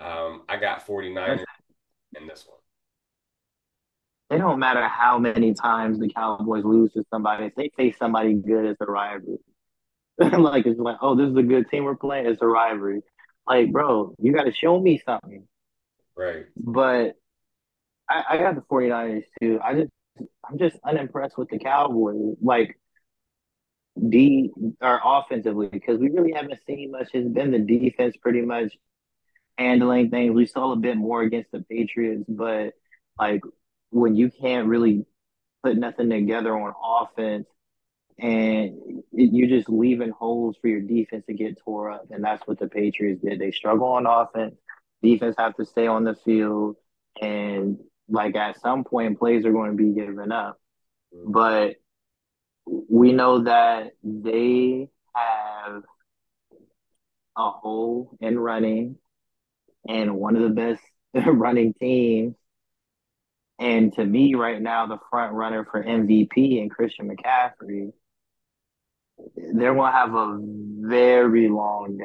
[0.00, 1.44] um, I got 49ers
[2.16, 2.58] in this one.
[4.30, 7.46] It don't matter how many times the Cowboys lose to somebody.
[7.46, 9.38] If they face somebody good, it's a rivalry.
[10.18, 12.26] like it's like, oh, this is a good team we're playing.
[12.26, 13.00] It's a rivalry.
[13.46, 15.46] Like, bro, you got to show me something.
[16.14, 16.44] Right.
[16.56, 17.14] But
[18.08, 19.60] I, I got the 49ers too.
[19.64, 19.90] I just,
[20.44, 22.36] I'm just unimpressed with the Cowboys.
[22.42, 22.78] Like,
[24.08, 27.08] D or offensively because we really haven't seen much.
[27.14, 28.76] It's been the defense pretty much
[29.58, 30.32] handling things.
[30.32, 32.74] We saw a bit more against the Patriots, but
[33.18, 33.42] like
[33.90, 35.04] when you can't really
[35.62, 37.46] put nothing together on offense
[38.18, 42.06] and you're just leaving holes for your defense to get tore up.
[42.10, 43.38] And that's what the Patriots did.
[43.38, 44.56] They struggle on offense.
[45.02, 46.76] Defense have to stay on the field.
[47.20, 50.60] And like at some point, plays are going to be given up.
[51.12, 51.76] But
[52.88, 55.82] we know that they have
[57.36, 58.96] a hole in running
[59.88, 60.82] and one of the best
[61.26, 62.34] running teams.
[63.58, 67.92] And to me, right now, the front runner for MVP and Christian McCaffrey,
[69.34, 72.04] they're going to have a very long day.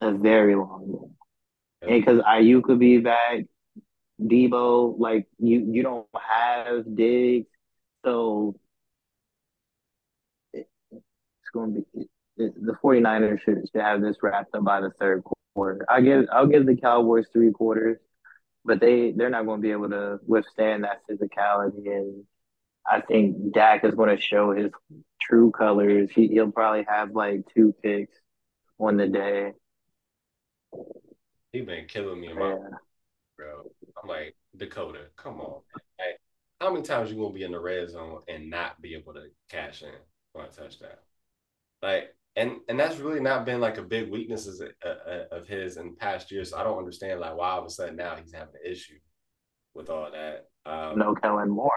[0.00, 0.86] A very long
[1.82, 1.88] day.
[1.88, 3.46] And because Aiyuk could be back,
[4.20, 7.48] Deebo, like you, you don't have Diggs,
[8.04, 8.54] so
[10.52, 10.68] it's
[11.52, 15.35] going to be the 49ers should, should have this wrapped up by the third quarter.
[15.88, 17.98] I give I'll give the Cowboys three quarters,
[18.64, 21.86] but they they're not going to be able to withstand that physicality.
[21.86, 22.24] And
[22.86, 24.70] I think Dak is going to show his
[25.20, 26.10] true colors.
[26.14, 28.14] He he'll probably have like two picks
[28.78, 29.52] on the day.
[31.52, 32.56] He been killing me, yeah.
[33.36, 33.70] bro.
[34.02, 35.62] I'm like Dakota, come on.
[36.60, 39.24] How many times you gonna be in the red zone and not be able to
[39.50, 39.90] cash in
[40.34, 40.90] on a touchdown?
[41.86, 45.46] Like and and that's really not been like a big weakness of, uh, uh, of
[45.46, 46.50] his in past years.
[46.50, 48.98] So I don't understand like why all of a sudden now he's having an issue
[49.72, 50.48] with all that.
[50.70, 51.70] Um, no Kellen Moore.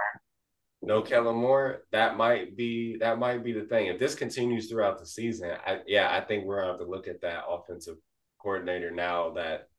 [0.81, 1.83] No Kellen Moore.
[1.91, 3.85] That might be that might be the thing.
[3.85, 7.07] If this continues throughout the season, I, yeah, I think we're gonna have to look
[7.07, 7.97] at that offensive
[8.41, 9.69] coordinator now that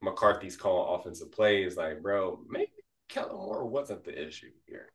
[0.00, 1.76] McCarthy's calling offensive plays.
[1.76, 2.72] Like, bro, maybe
[3.10, 4.88] Kellen Moore wasn't the issue here.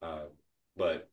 [0.00, 0.24] Uh,
[0.78, 1.10] but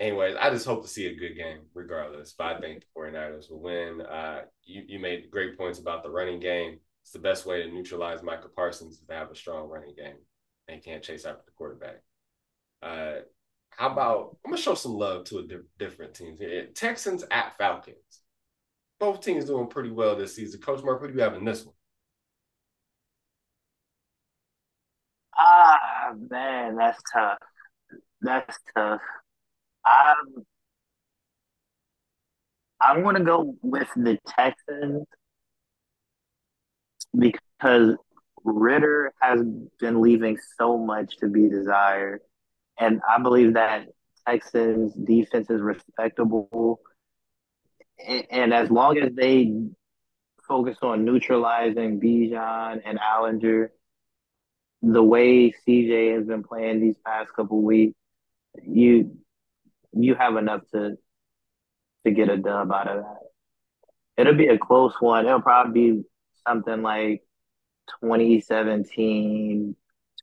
[0.00, 2.34] anyways, I just hope to see a good game regardless.
[2.36, 4.00] But I think the 49ers will win.
[4.00, 6.78] Uh, you, you made great points about the running game.
[7.02, 10.16] It's the best way to neutralize Micah Parsons to have a strong running game.
[10.68, 12.02] And can't chase after the quarterback.
[12.82, 13.20] Uh,
[13.70, 16.66] how about I'm gonna show some love to a di- different teams here.
[16.74, 18.22] Texans at Falcons.
[18.98, 20.60] Both teams doing pretty well this season.
[20.60, 21.74] Coach Mark, who do you have in this one?
[25.38, 27.38] Ah man, that's tough.
[28.22, 29.00] That's tough.
[32.80, 35.06] I'm going to go with the Texans
[37.16, 37.96] because
[38.44, 39.40] Ridder has
[39.80, 42.20] been leaving so much to be desired.
[42.78, 43.86] And I believe that
[44.26, 46.80] Texans defense is respectable.
[48.30, 49.52] And as long as they
[50.46, 53.68] focus on neutralizing Bijan and Allgeier,
[54.82, 57.96] the way CJ has been playing these past couple weeks,
[58.62, 59.16] you
[59.96, 60.96] you have enough to
[62.04, 63.18] to get a dub out of that.
[64.16, 65.26] It'll be a close one.
[65.26, 66.02] It'll probably be
[66.46, 67.22] something like
[68.00, 69.74] 2017,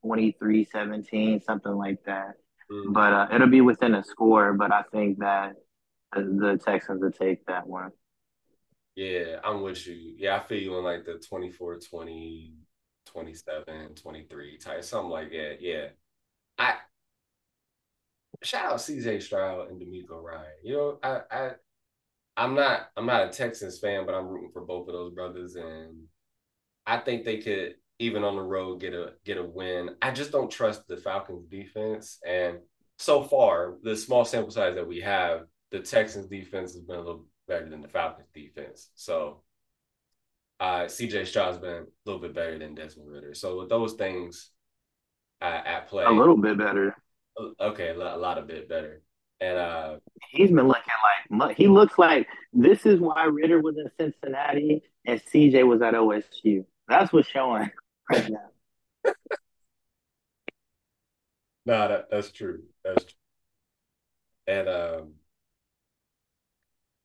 [0.01, 2.33] 23 17, something like that.
[2.71, 2.93] Mm-hmm.
[2.93, 4.53] But uh, it'll be within a score.
[4.53, 5.55] But I think that
[6.13, 7.91] the Texans will take that one.
[8.95, 10.15] Yeah, I'm with you.
[10.17, 12.53] Yeah, I feel you on like the 24 20,
[13.05, 15.57] 27, 23 type, something like that.
[15.59, 15.87] Yeah.
[16.57, 16.75] I
[18.43, 20.45] shout out CJ Stroud and DeMeco Ryan.
[20.63, 21.51] You know, I I
[22.37, 25.55] I'm not I'm not a Texans fan, but I'm rooting for both of those brothers,
[25.55, 26.03] and
[26.85, 29.91] I think they could even on the road get a get a win.
[30.01, 32.57] I just don't trust the Falcons defense, and
[32.97, 37.01] so far the small sample size that we have, the Texans defense has been a
[37.01, 38.89] little better than the Falcons defense.
[38.95, 39.43] So
[40.59, 43.33] uh, CJ Stroud's been a little bit better than Desmond Ridder.
[43.33, 44.51] So with those things
[45.41, 46.95] uh, at play, a little bit better.
[47.59, 49.01] Okay, a lot, a bit better.
[49.41, 49.95] And uh,
[50.31, 50.83] he's been looking
[51.31, 55.95] like he looks like this is why Ridder was in Cincinnati and CJ was at
[55.95, 56.65] OSU.
[56.87, 57.69] That's what's showing
[58.11, 59.13] right now.
[61.65, 62.63] no, that, that's true.
[62.85, 63.13] That's true.
[64.47, 65.13] And um,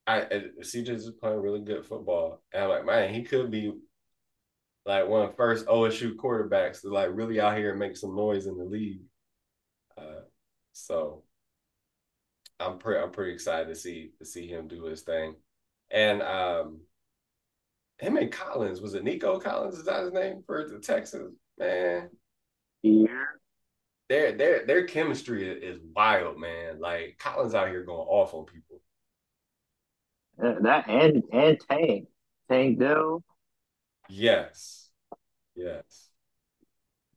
[0.06, 0.20] I
[0.60, 2.42] CJ's is playing really good football.
[2.52, 3.72] And I'm like, man, he could be
[4.86, 8.16] like one of the first OSU quarterbacks to like really out here and make some
[8.16, 9.00] noise in the league.
[9.98, 10.20] Uh,
[10.72, 11.24] so
[12.60, 15.36] I'm pretty I'm pretty excited to see to see him do his thing.
[15.90, 16.80] And um
[17.98, 19.76] him and Collins, was it Nico Collins?
[19.76, 21.36] Is that his name for the Texans?
[21.58, 22.10] Man.
[22.82, 23.06] Yeah.
[24.08, 26.80] Their their their chemistry is wild, man.
[26.80, 28.80] Like Collins out here going off on people.
[30.62, 32.08] that and and Tank.
[32.48, 33.22] Tank Dell.
[34.08, 34.90] Yes.
[35.54, 36.07] Yes.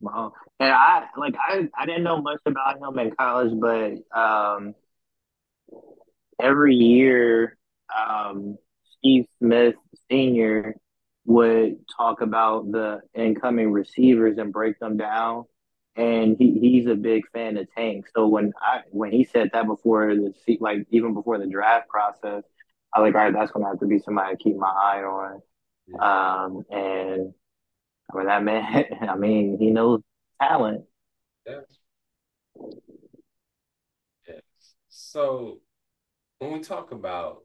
[0.02, 0.34] Wow.
[0.60, 4.76] And I like I I didn't know much about him in college, but um,
[6.42, 7.58] every year,
[7.96, 8.58] um,
[8.98, 9.76] Steve Smith
[10.10, 10.76] Senior
[11.26, 15.46] would talk about the incoming receivers and break them down.
[15.96, 18.06] And he, he's a big fan of Tank.
[18.16, 22.44] So when I when he said that before the like even before the draft process,
[22.94, 25.04] I was like, all right, that's gonna have to be somebody to keep my eye
[25.04, 25.42] on.
[26.00, 27.34] Um, and
[28.10, 30.02] I mean that man, I mean, he knows
[30.42, 30.86] talent.
[31.46, 31.64] Yes.
[34.28, 34.42] Yes.
[34.90, 35.60] So
[36.40, 37.44] when we talk about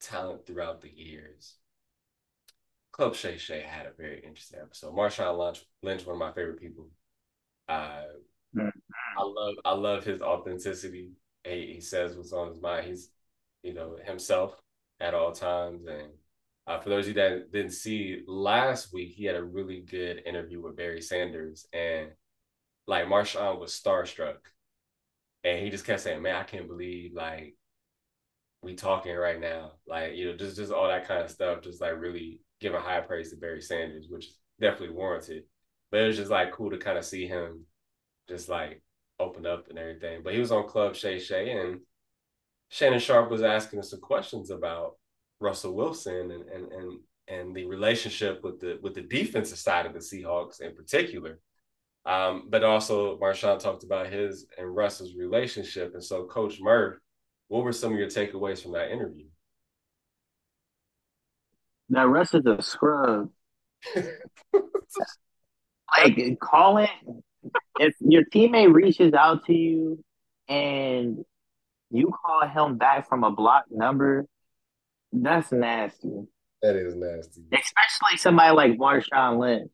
[0.00, 1.56] talent throughout the years,
[2.92, 4.94] Club Shay Shay had a very interesting episode.
[4.94, 6.88] Marshawn Lynch, Lynch one of my favorite people.
[7.68, 8.02] Uh,
[8.54, 8.68] mm-hmm.
[9.16, 11.12] I love I love his authenticity.
[11.44, 12.86] He, he says what's on his mind.
[12.86, 13.10] He's
[13.62, 14.60] you know himself
[15.00, 16.10] at all times, and
[16.66, 20.22] uh, for those of you that didn't see last week, he had a really good
[20.26, 22.10] interview with Barry Sanders, and
[22.86, 24.38] like Marshawn was starstruck,
[25.44, 27.56] and he just kept saying, "Man, I can't believe like
[28.62, 31.80] we talking right now." Like you know, just just all that kind of stuff, just
[31.80, 35.44] like really giving high praise to Barry Sanders, which is definitely warranted.
[35.90, 37.64] But it was just like cool to kind of see him
[38.28, 38.82] just like
[39.18, 40.22] open up and everything.
[40.22, 41.80] But he was on Club Shay Shay, and
[42.68, 44.96] Shannon Sharpe was asking us some questions about
[45.40, 46.98] Russell Wilson and and and
[47.28, 51.40] and the relationship with the with the defensive side of the Seahawks in particular.
[52.06, 55.92] Um, but also Marshawn talked about his and Russell's relationship.
[55.92, 56.98] And so Coach Murph,
[57.48, 59.26] what were some of your takeaways from that interview?
[61.90, 63.30] That Russ is a scrub.
[65.96, 66.90] like call it
[67.78, 70.04] if your teammate reaches out to you
[70.48, 71.24] and
[71.90, 74.26] you call him back from a blocked number,
[75.12, 76.26] that's nasty.
[76.62, 77.42] That is nasty.
[77.52, 79.70] Especially somebody like Marshawn Lynch.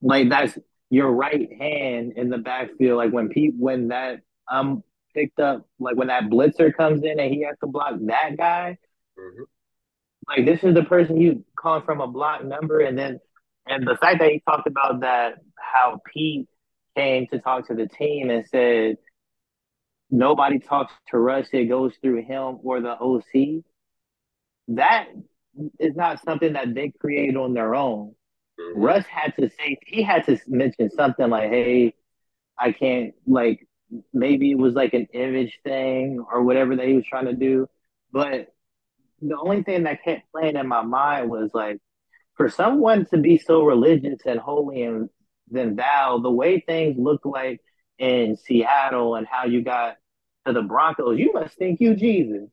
[0.00, 0.58] Like that's
[0.90, 2.96] your right hand in the backfield.
[2.96, 4.82] Like when Pete when that um
[5.14, 8.78] picked up, like when that blitzer comes in and he has to block that guy.
[9.18, 9.42] Mm-hmm.
[10.28, 13.18] Like this is the person you call from a block number, and then
[13.66, 16.48] and the fact that he talked about that how Pete
[16.96, 18.96] came to talk to the team and said
[20.10, 23.62] nobody talks to Russ, it goes through him or the OC.
[24.68, 25.08] That
[25.78, 28.14] is not something that they create on their own.
[28.60, 28.80] Mm-hmm.
[28.80, 31.94] Russ had to say he had to mention something like, "Hey,
[32.58, 33.66] I can't like
[34.12, 37.66] maybe it was like an image thing or whatever that he was trying to do."
[38.12, 38.48] But
[39.20, 41.78] the only thing that kept playing in my mind was like,
[42.38, 45.10] for someone to be so religious and holy and
[45.50, 47.60] then thou, the way things look like
[47.98, 49.96] in Seattle and how you got
[50.46, 52.48] to the Broncos, you must think you Jesus.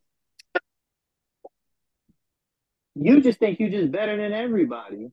[2.95, 5.11] You just think you just better than everybody.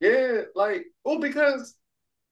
[0.00, 1.76] Yeah, like well, because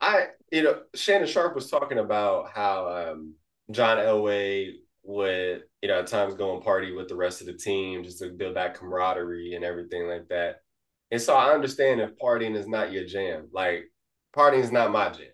[0.00, 3.34] I, you know, Shannon Sharpe was talking about how um,
[3.70, 4.72] John Elway
[5.04, 8.18] would you know, at times go and party with the rest of the team just
[8.18, 10.62] to build that camaraderie and everything like that.
[11.10, 13.90] And so I understand if partying is not your jam, like
[14.36, 15.28] partying is not my jam,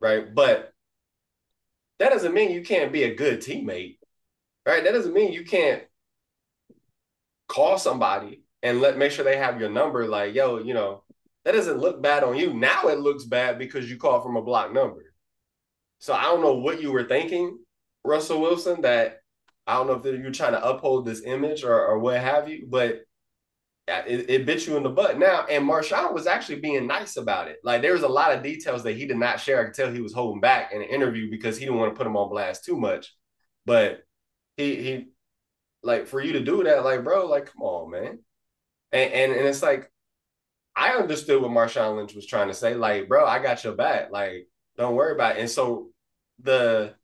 [0.00, 0.34] right?
[0.34, 0.72] But
[1.98, 3.98] that doesn't mean you can't be a good teammate,
[4.66, 4.82] right?
[4.82, 5.84] That doesn't mean you can't
[7.48, 10.06] call somebody and let make sure they have your number.
[10.06, 11.02] Like, yo, you know,
[11.44, 12.54] that doesn't look bad on you.
[12.54, 15.14] Now it looks bad because you called from a block number.
[15.98, 17.58] So I don't know what you were thinking,
[18.04, 19.18] Russell Wilson, that
[19.66, 22.66] I don't know if you're trying to uphold this image or, or what have you,
[22.68, 23.02] but
[23.88, 25.46] it, it bit you in the butt now.
[25.48, 27.58] And Marshawn was actually being nice about it.
[27.62, 29.60] Like there was a lot of details that he did not share.
[29.60, 31.98] I could tell he was holding back in an interview because he didn't want to
[31.98, 33.14] put him on blast too much.
[33.64, 34.02] But
[34.56, 35.06] he he
[35.82, 38.18] like for you to do that, like bro, like come on, man.
[38.92, 39.90] And and, and it's like
[40.74, 42.74] I understood what Marshawn Lynch was trying to say.
[42.74, 44.10] Like, bro, I got your back.
[44.10, 45.40] Like, don't worry about it.
[45.40, 45.90] And so
[46.42, 46.94] the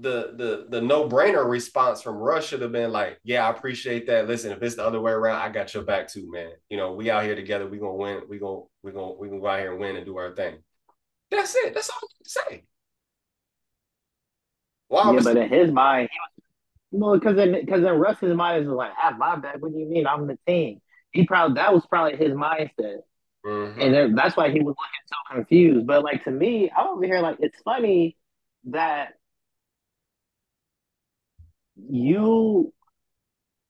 [0.00, 4.06] the the the no brainer response from Russ should have been like, yeah, I appreciate
[4.06, 4.28] that.
[4.28, 6.52] Listen, if it's the other way around, I got your back too, man.
[6.68, 7.66] You know, we out here together.
[7.66, 8.22] We gonna win.
[8.28, 10.58] We gonna we gonna we gonna go out here and win and do our thing.
[11.30, 11.74] That's it.
[11.74, 12.64] That's all I to say.
[14.88, 16.08] Wow, yeah, but in his mind,
[16.90, 19.56] well, because in because then Russ's mind is like, have my back.
[19.60, 20.06] What do you mean?
[20.06, 20.80] I'm the team.
[21.12, 23.00] He probably that was probably his mindset.
[23.46, 23.80] Mm-hmm.
[23.80, 25.86] And that's why he was looking so confused.
[25.86, 28.16] But like to me, I'm over here like it's funny
[28.64, 29.14] that
[31.76, 32.72] you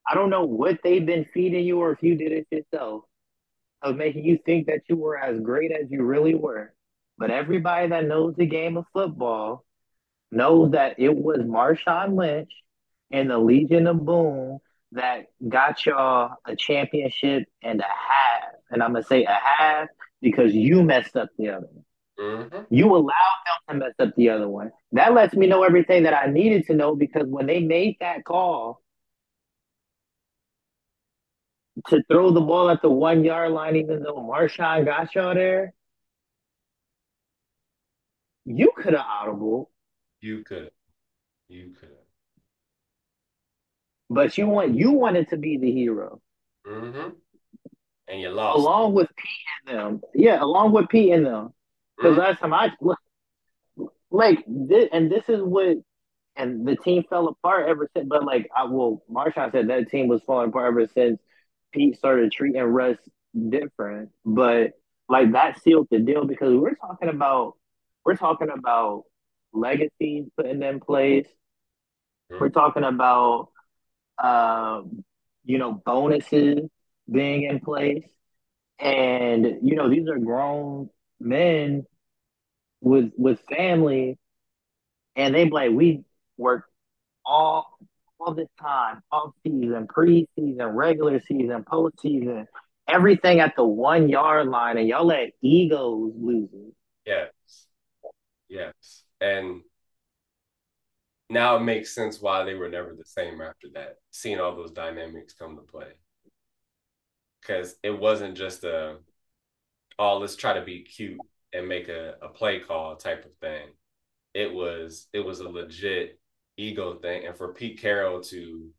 [0.07, 3.05] I don't know what they've been feeding you or if you did it yourself
[3.83, 6.73] of making you think that you were as great as you really were.
[7.19, 9.65] But everybody that knows the game of football
[10.31, 12.51] knows that it was Marshawn Lynch
[13.11, 14.59] and the Legion of Boom
[14.93, 18.53] that got y'all a championship and a half.
[18.71, 19.89] And I'm gonna say a half
[20.21, 21.85] because you messed up the other one.
[22.19, 22.75] Mm-hmm.
[22.75, 23.13] You allowed
[23.69, 24.73] them to mess up the other one.
[24.93, 28.25] That lets me know everything that I needed to know because when they made that
[28.25, 28.83] call
[31.89, 35.75] to throw the ball at the one yard line, even though Marshawn got y'all there,
[38.45, 39.71] you could have audible.
[40.21, 40.71] You could.
[41.49, 41.98] You could.
[44.11, 46.21] But you want you wanted to be the hero.
[46.67, 47.11] Mm-hmm.
[48.09, 48.59] And you lost.
[48.59, 50.01] Along with Pete and them.
[50.15, 51.53] Yeah, along with Pete and them.
[51.97, 52.21] Because mm-hmm.
[52.21, 52.71] last time I
[54.11, 55.79] like this, and this is what
[56.37, 58.07] and the team fell apart ever since.
[58.09, 61.21] But like I will, Marshawn said that team was falling apart ever since
[61.73, 62.97] Pete started treating Russ
[63.49, 64.11] different.
[64.25, 64.73] But
[65.09, 67.55] like that sealed the deal because we're talking about
[68.05, 69.05] we're talking about
[69.53, 71.27] legacies putting them in place.
[72.31, 72.41] Mm-hmm.
[72.41, 73.49] We're talking about
[74.23, 75.05] um,
[75.45, 76.61] you know bonuses
[77.11, 78.05] being in place,
[78.79, 80.91] and you know these are grown
[81.21, 81.87] men
[82.81, 84.19] with with family,
[85.17, 86.05] and they like we
[86.37, 86.65] work
[87.25, 87.79] all
[88.21, 92.47] all this time, off season, preseason, regular season, postseason,
[92.89, 96.75] everything at the one yard line, and y'all let egos lose it.
[97.07, 97.67] Yes,
[98.49, 99.63] yes, and
[101.31, 103.97] now it makes sense why they were never the same after that.
[104.11, 105.93] Seeing all those dynamics come to play,
[107.41, 108.97] because it wasn't just a
[109.99, 111.19] oh let's try to be cute
[111.53, 113.69] and make a, a play call type of thing.
[114.35, 116.19] It was it was a legit
[116.57, 118.71] ego thing, and for Pete Carroll to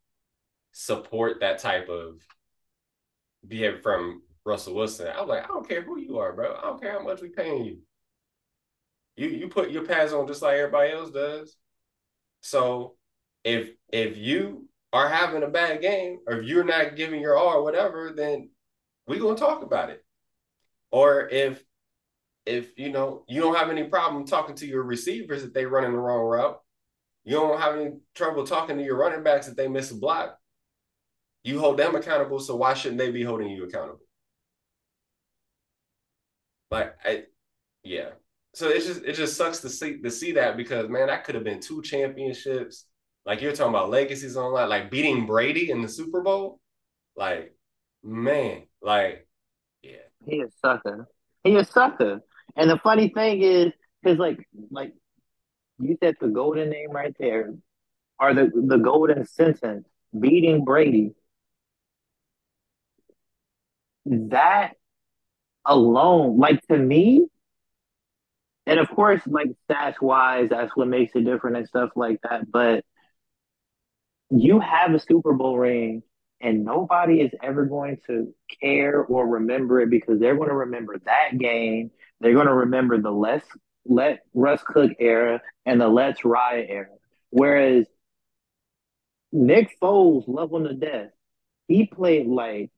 [0.72, 2.22] support that type of
[3.48, 6.56] behavior from Russell Wilson, I was like, I don't care who you are, bro.
[6.56, 7.80] I don't care how much we paying you.
[9.16, 11.58] You you put your pads on just like everybody else does.
[12.42, 12.96] So
[13.44, 17.56] if if you are having a bad game or if you're not giving your all
[17.56, 18.50] or whatever, then
[19.08, 20.04] we're gonna talk about it.
[20.92, 21.64] Or if
[22.46, 25.92] if you know you don't have any problem talking to your receivers if they running
[25.92, 26.60] the wrong route,
[27.24, 30.38] you don't have any trouble talking to your running backs if they miss a block.
[31.44, 34.02] You hold them accountable, so why shouldn't they be holding you accountable?
[36.72, 37.24] Like I
[37.84, 38.10] yeah.
[38.54, 41.36] So it just it just sucks to see to see that because man, that could
[41.36, 42.86] have been two championships.
[43.26, 46.60] Like you're talking about legacies online, like beating Brady in the Super Bowl.
[47.16, 47.56] Like,
[48.04, 49.28] man, like,
[49.84, 49.98] yeah.
[50.26, 51.08] He is sucker.
[51.44, 52.22] He is sucker.
[52.56, 53.72] And the funny thing is,
[54.02, 54.40] because like
[54.72, 54.94] like
[55.80, 57.54] you said the golden name right there,
[58.20, 59.88] or the the golden sentence,
[60.18, 61.14] beating Brady.
[64.06, 64.74] That
[65.66, 67.28] alone, like to me,
[68.70, 72.50] and of course, like stats wise, that's what makes it different and stuff like that.
[72.50, 72.86] But
[74.30, 76.04] you have a Super Bowl ring
[76.42, 81.00] and nobody is ever going to care or remember it because they're going to remember
[81.06, 81.92] that game.
[82.22, 83.44] They're going to remember the less
[83.86, 86.90] let Russ Cook era and the Let's Riot era.
[87.32, 87.86] Whereas
[89.32, 91.10] Nick Foles, love him to death.
[91.68, 92.72] He played like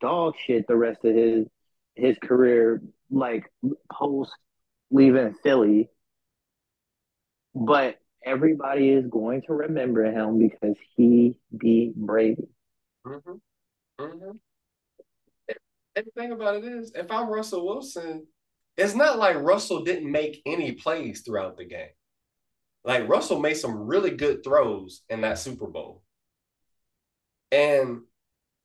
[0.00, 1.46] dog shit the rest of his
[1.94, 3.50] his career, like
[3.90, 4.32] post
[4.92, 5.90] leaving Philly.
[7.54, 12.48] But everybody is going to remember him because he beat Brady.
[13.06, 13.32] Mm-hmm.
[14.00, 14.30] Mm-hmm.
[15.94, 18.26] And the thing about it is, if I'm Russell Wilson,
[18.76, 21.90] it's not like Russell didn't make any plays throughout the game.
[22.84, 26.02] Like Russell made some really good throws in that Super Bowl.
[27.50, 28.00] And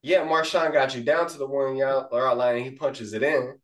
[0.02, 3.56] yeah, Marshawn got you down to the one yard line and he punches it in.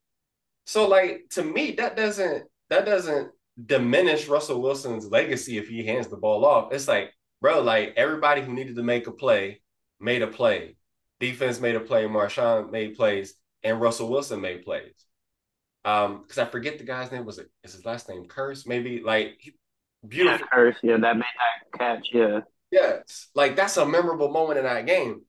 [0.66, 2.44] So like to me, that doesn't
[2.74, 3.32] that doesn't
[3.64, 6.74] diminish Russell Wilson's legacy if he hands the ball off.
[6.74, 9.62] It's like, bro, like everybody who needed to make a play
[10.00, 10.76] made a play.
[11.20, 14.94] Defense made a play, Marshawn made plays, and Russell Wilson made plays.
[15.86, 17.26] Um, because I forget the guy's name.
[17.26, 18.66] Was it is his last name Kearse?
[18.66, 19.54] Maybe like he,
[20.08, 20.48] beautiful.
[20.52, 22.40] Yeah, Kearse, yeah, that made that catch, yeah.
[22.72, 25.22] Yes, like that's a memorable moment in that game,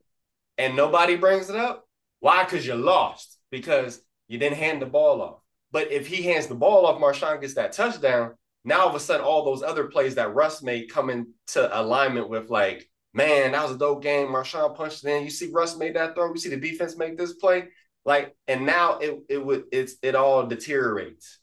[0.57, 1.87] and nobody brings it up.
[2.21, 2.45] Why?
[2.45, 3.39] Because you lost.
[3.51, 5.44] Because you didn't hand the ball off.
[5.75, 8.35] But if he hands the ball off, Marshawn gets that touchdown.
[8.65, 12.29] Now all of a sudden, all those other plays that Russ made come into alignment
[12.29, 14.29] with like, man, that was a dope game.
[14.29, 15.25] Marshawn punched it in.
[15.25, 16.33] You see Russ made that throw.
[16.33, 17.71] You see the defense make this play.
[18.05, 21.41] Like, and now it it would it's it all deteriorates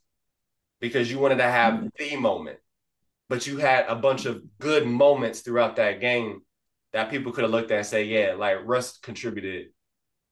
[0.80, 1.88] because you wanted to have mm-hmm.
[2.00, 2.60] the moment,
[3.28, 6.40] but you had a bunch of good moments throughout that game
[6.94, 9.74] that people could have looked at and say, yeah, like Russ contributed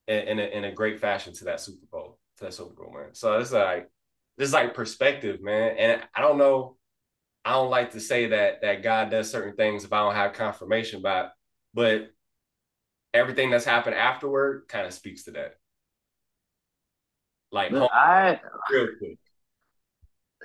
[0.08, 2.94] in, in a, in a great fashion to that Super Bowl to that Super Bowl,
[2.94, 3.14] man.
[3.14, 3.90] So it's like
[4.38, 5.76] this is like perspective, man.
[5.78, 6.78] And I don't know.
[7.46, 10.34] I don't like to say that that God does certain things if I don't have
[10.34, 11.32] confirmation about,
[11.74, 12.10] but
[13.14, 15.56] everything that's happened afterward kind of speaks to that.
[17.52, 18.40] Like I
[18.72, 19.18] real quick.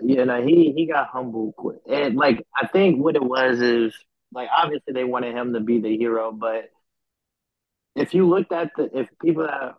[0.02, 1.78] Yeah, no, he he got humbled quick.
[1.88, 3.94] And like I think what it was is
[4.32, 6.70] like obviously they wanted him to be the hero, but
[7.94, 9.74] if you looked at the if people that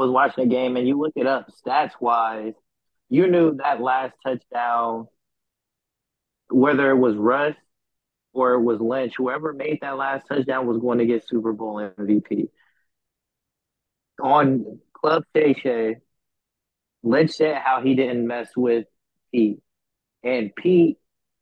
[0.00, 2.54] was watching the game and you look it up stats wise,
[3.08, 5.08] you knew that last touchdown,
[6.48, 7.54] whether it was Russ
[8.32, 11.76] or it was Lynch, whoever made that last touchdown was going to get Super Bowl
[11.76, 12.48] MVP.
[14.22, 15.96] On Club Shay
[17.02, 18.86] Lynch said how he didn't mess with
[19.32, 19.60] Pete.
[20.22, 20.98] And Pete,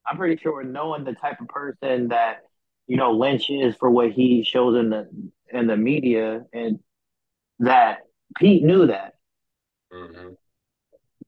[0.06, 2.42] I'm pretty sure knowing the type of person that,
[2.86, 5.08] you know, Lynch is for what he shows in the
[5.52, 6.78] in the media and
[7.60, 7.98] that
[8.38, 9.14] Pete knew that.
[9.92, 10.30] Mm-hmm.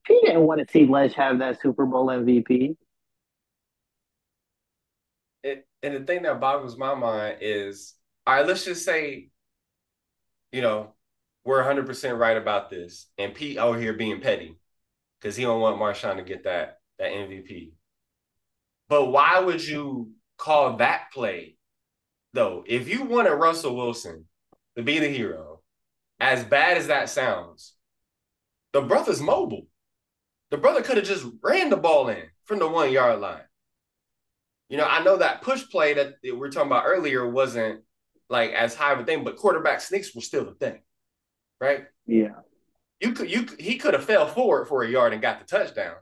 [0.05, 2.75] Pete didn't want to see Lynch have that Super Bowl MVP.
[5.43, 7.95] It, and the thing that boggles my mind is,
[8.25, 9.29] all right, let's just say,
[10.51, 10.93] you know,
[11.43, 13.07] we're 100% right about this.
[13.17, 14.55] And Pete out here being petty
[15.19, 17.71] because he don't want Marshawn to get that, that MVP.
[18.89, 21.55] But why would you call that play,
[22.33, 22.63] though?
[22.67, 24.25] If you wanted Russell Wilson
[24.75, 25.50] to be the hero,
[26.21, 27.73] as bad as that sounds,
[28.73, 29.67] the brother's mobile.
[30.51, 33.41] The brother could have just ran the ball in from the one yard line.
[34.69, 37.81] You know, I know that push play that we were talking about earlier wasn't
[38.29, 40.79] like as high of a thing, but quarterback sneaks were still a thing,
[41.59, 41.85] right?
[42.05, 42.35] Yeah.
[43.01, 45.95] You could you he could have fell forward for a yard and got the touchdown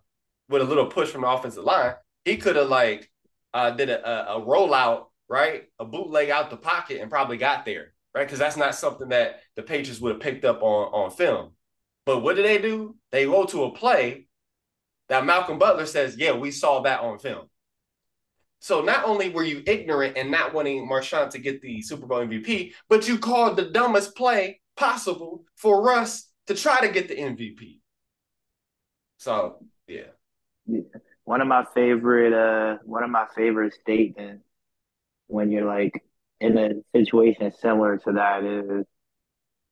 [0.49, 1.93] with a little push from the offensive line.
[2.25, 3.09] He could have like
[3.53, 5.63] uh, did a, a, a rollout, right?
[5.79, 8.25] A bootleg out the pocket and probably got there right?
[8.25, 11.51] Because that's not something that the Patriots would have picked up on on film.
[12.05, 12.95] But what do they do?
[13.11, 14.27] They go to a play
[15.09, 17.49] that Malcolm Butler says, "Yeah, we saw that on film."
[18.59, 22.19] So not only were you ignorant and not wanting Marshawn to get the Super Bowl
[22.19, 27.15] MVP, but you called the dumbest play possible for Russ to try to get the
[27.15, 27.79] MVP.
[29.17, 30.11] So yeah.
[30.65, 30.81] yeah.
[31.23, 34.43] One of my favorite uh one of my favorite statements
[35.27, 36.03] when you're like
[36.41, 38.85] in a situation similar to that is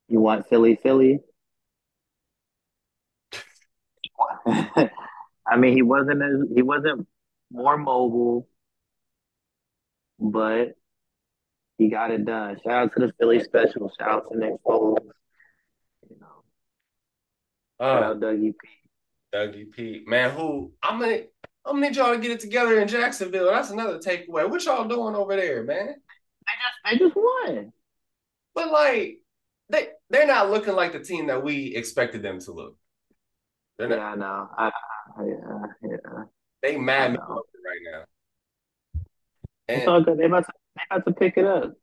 [0.07, 1.19] you want Philly Philly.
[4.47, 7.07] I mean, he wasn't as he wasn't
[7.51, 8.47] more mobile,
[10.19, 10.75] but
[11.77, 12.57] he got it done.
[12.63, 13.91] Shout out to the Philly special.
[13.97, 14.97] Shout out to Nick Foles.
[16.09, 16.43] You know,
[17.79, 18.67] shout uh, out Dougie P.
[19.33, 20.03] Dougie P.
[20.05, 21.21] Man, who I'm gonna
[21.65, 23.51] I'm gonna need y'all to get it together in Jacksonville.
[23.51, 24.49] That's another takeaway.
[24.49, 25.95] What y'all doing over there, man?
[26.47, 26.53] They
[26.97, 27.73] just they just won.
[28.55, 29.19] But like
[29.69, 32.75] they they're not looking like the team that we expected them to look.
[33.77, 34.49] They're not, yeah, I know.
[34.57, 34.71] I,
[35.23, 36.23] yeah, yeah.
[36.63, 38.03] They mad right now.
[39.67, 40.17] And, it's all good.
[40.17, 41.73] They about to they about to pick it up.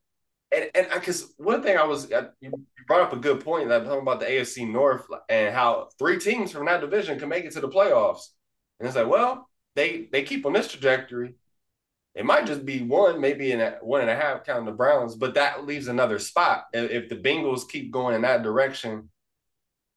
[0.51, 2.11] And and because one thing I was
[2.41, 2.53] you
[2.87, 6.19] brought up a good point that I'm talking about the AFC North and how three
[6.19, 8.29] teams from that division can make it to the playoffs.
[8.79, 11.35] And it's like, well, they they keep on this trajectory
[12.15, 15.17] It might just be one, maybe in a, one and a half counting the Browns,
[15.17, 16.67] but that leaves another spot.
[16.73, 19.11] If the Bengals keep going in that direction,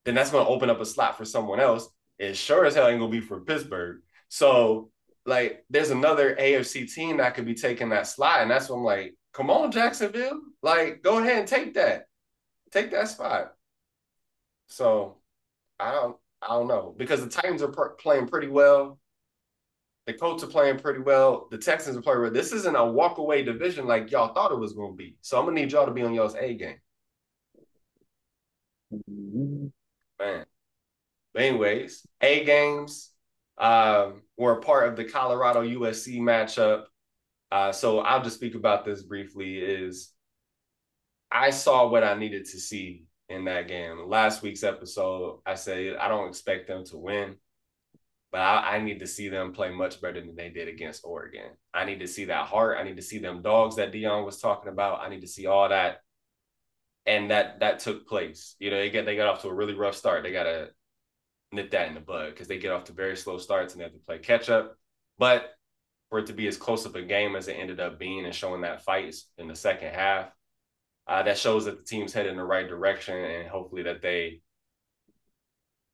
[0.03, 1.87] then that's going to open up a slot for someone else.
[2.17, 4.01] It sure as hell ain't going to be for Pittsburgh.
[4.29, 4.89] So,
[5.25, 8.41] like, there's another AFC team that could be taking that slot.
[8.41, 10.39] And that's what I'm like, come on, Jacksonville.
[10.63, 12.05] Like, go ahead and take that.
[12.71, 13.53] Take that spot.
[14.67, 15.17] So,
[15.79, 17.67] I don't, I don't know because the Titans are
[17.99, 18.99] playing pretty well.
[20.07, 21.49] The Colts are playing pretty well.
[21.51, 22.31] The Texans are playing well.
[22.31, 25.17] This isn't a walk away division like y'all thought it was going to be.
[25.21, 26.77] So I'm gonna need y'all to be on y'all's A game.
[30.17, 30.45] Man.
[31.33, 33.11] But anyways, A games
[33.57, 36.85] um, were a part of the Colorado USC matchup.
[37.51, 39.57] Uh, so I'll just speak about this briefly.
[39.57, 40.13] Is
[41.29, 44.07] I saw what I needed to see in that game.
[44.07, 47.35] Last week's episode, I said I don't expect them to win.
[48.31, 51.51] But I, I, need to see them play much better than they did against Oregon.
[51.73, 52.77] I need to see that heart.
[52.77, 54.99] I need to see them dogs that Deion was talking about.
[54.99, 56.01] I need to see all that.
[57.05, 58.55] And that that took place.
[58.59, 60.23] You know, they get they got off to a really rough start.
[60.23, 60.71] They gotta
[61.53, 63.85] nip that in the bud because they get off to very slow starts and they
[63.85, 64.75] have to play catch up.
[65.17, 65.53] But
[66.09, 68.35] for it to be as close of a game as it ended up being and
[68.35, 70.29] showing that fight in the second half,
[71.07, 74.41] uh, that shows that the team's headed in the right direction and hopefully that they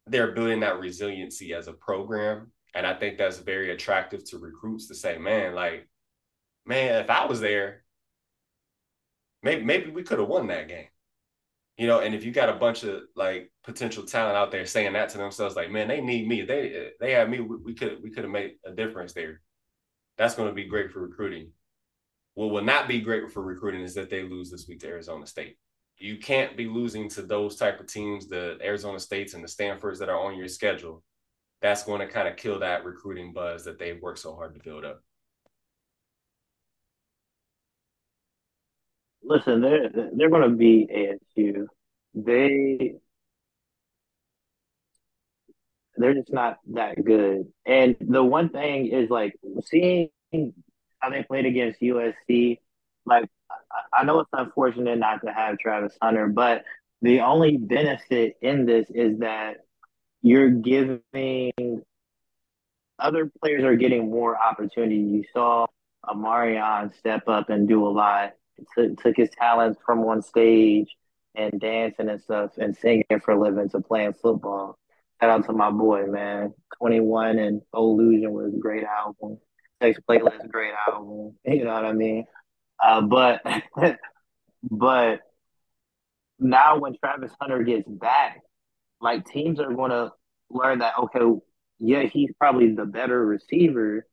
[0.08, 2.51] they're building that resiliency as a program.
[2.76, 5.88] And I think that's very attractive to recruits to say, man, like,
[6.66, 7.84] man, if I was there,
[9.43, 10.88] maybe maybe we could have won that game.
[11.78, 14.93] You know, and if you got a bunch of like potential talent out there saying
[14.93, 16.41] that to themselves, like, man, they need me.
[16.41, 17.39] They they have me.
[17.39, 19.41] We could we could have made a difference there.
[20.18, 21.51] That's going to be great for recruiting.
[22.36, 25.26] What will not be great for recruiting is that they lose this week to Arizona
[25.28, 25.58] State
[25.98, 30.00] you can't be losing to those type of teams, the Arizona States and the Stanfords
[30.00, 31.04] that are on your schedule.
[31.62, 34.64] That's going to kind of kill that recruiting buzz that they've worked so hard to
[34.64, 35.02] build up.
[39.24, 41.68] Listen, they're they're going to be ASU.
[42.14, 42.96] They
[45.96, 47.48] they're just not that good.
[47.66, 49.36] And the one thing is like
[49.66, 50.10] seeing
[51.00, 52.60] how they played against USC.
[53.06, 53.30] Like
[53.94, 56.64] I know it's unfortunate not to have Travis Hunter, but
[57.02, 59.58] the only benefit in this is that
[60.22, 61.52] you're giving
[63.00, 64.96] other players are getting more opportunity.
[64.96, 65.66] You saw
[66.06, 68.34] Omarion step up and do a lot.
[68.78, 70.88] Took, took his talents from one stage
[71.36, 74.78] and dancing and stuff and singing for a living to playing football.
[75.20, 76.54] Shout out to my boy, man.
[76.80, 79.40] 21 and Ollusion was a great album.
[79.82, 81.36] Sex Playlist, great album.
[81.46, 82.26] You know what I mean?
[82.84, 83.42] Uh, but
[84.64, 85.22] but
[86.40, 88.42] now when Travis Hunter gets back,
[89.02, 90.12] like teams are going to
[90.50, 91.22] learn that okay,
[91.80, 94.08] yeah, he's probably the better receiver.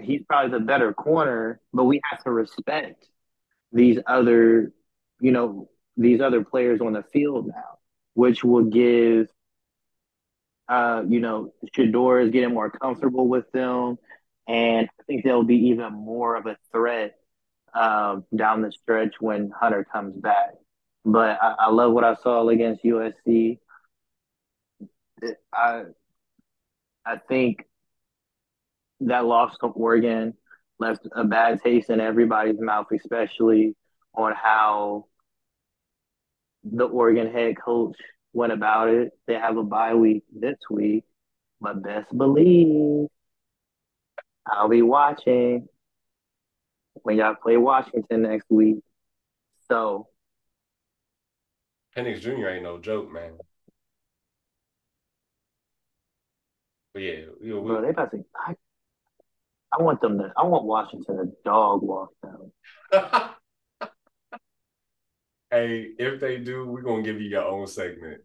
[0.00, 3.04] He's probably the better corner, but we have to respect
[3.72, 4.72] these other,
[5.20, 7.78] you know, these other players on the field now,
[8.14, 9.28] which will give,
[10.68, 13.98] uh, you know, Shedeur is getting more comfortable with them,
[14.46, 17.17] and I think they'll be even more of a threat
[17.74, 20.54] um, down the stretch when Hunter comes back.
[21.04, 23.58] But I, I love what I saw against USC.
[25.52, 25.84] I
[27.04, 27.64] I think
[29.00, 30.34] that loss to Oregon
[30.78, 33.74] left a bad taste in everybody's mouth, especially
[34.14, 35.06] on how
[36.64, 37.96] the Oregon head coach
[38.32, 39.12] went about it.
[39.26, 41.04] They have a bye week this week,
[41.60, 43.08] but best believe
[44.46, 45.68] I'll be watching
[47.02, 48.78] when y'all play Washington next week.
[49.68, 50.08] So
[51.96, 52.48] Penix Jr.
[52.48, 53.38] ain't no joke, man.
[56.94, 58.24] But yeah, know, we, Bro, they about to.
[58.34, 58.54] I,
[59.72, 60.32] I want them to.
[60.36, 62.52] I want Washington to dog walk them.
[65.50, 68.22] hey, if they do, we're gonna give you your own segment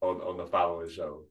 [0.00, 1.24] on on the following show.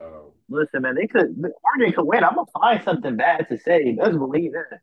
[0.00, 2.24] Um, Listen, man, they could Oregon could win.
[2.24, 3.96] I'm gonna find something bad to say.
[3.96, 4.80] Let's believe that.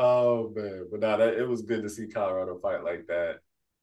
[0.00, 3.38] oh man, but now that it was good to see Colorado fight like that.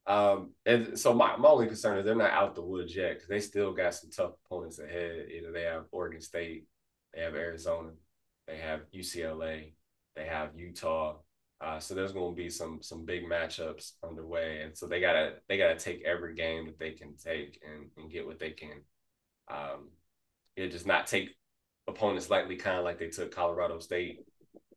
[0.07, 3.29] Um, and so my, my only concern is they're not out the woods yet because
[3.29, 5.27] they still got some tough opponents ahead.
[5.31, 6.65] Either they have Oregon State,
[7.13, 7.91] they have Arizona,
[8.47, 9.73] they have UCLA,
[10.15, 11.17] they have Utah,
[11.61, 15.33] uh, so there's going to be some some big matchups underway, and so they gotta
[15.47, 18.81] they gotta take every game that they can take and, and get what they can.
[19.49, 19.89] Um,
[20.55, 21.29] it just not take
[21.87, 24.19] opponents lightly, kind of like they took Colorado State.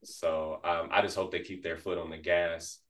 [0.05, 2.81] So um, I just hope they keep their foot on the gas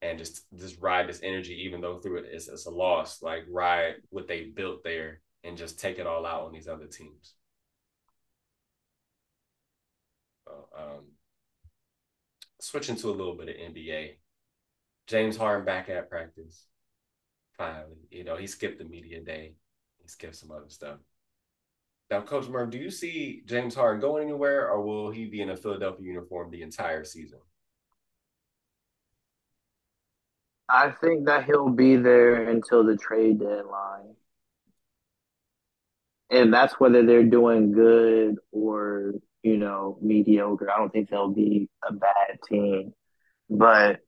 [0.00, 3.22] and just just ride this energy, even though through it it's, it's a loss.
[3.22, 6.86] Like ride what they built there and just take it all out on these other
[6.86, 7.34] teams.
[10.46, 11.04] So, um,
[12.62, 14.18] switching to a little bit of NBA.
[15.08, 16.66] James Harden back at practice.
[17.58, 19.54] Finally, you know, he skipped the media day.
[20.00, 20.98] He skipped some other stuff.
[22.10, 25.50] Now, Coach Murph, do you see James Harden going anywhere, or will he be in
[25.50, 27.38] a Philadelphia uniform the entire season?
[30.68, 34.14] I think that he'll be there until the trade deadline.
[36.30, 40.70] And that's whether they're doing good or, you know, mediocre.
[40.70, 42.94] I don't think they'll be a bad team.
[43.50, 44.00] But,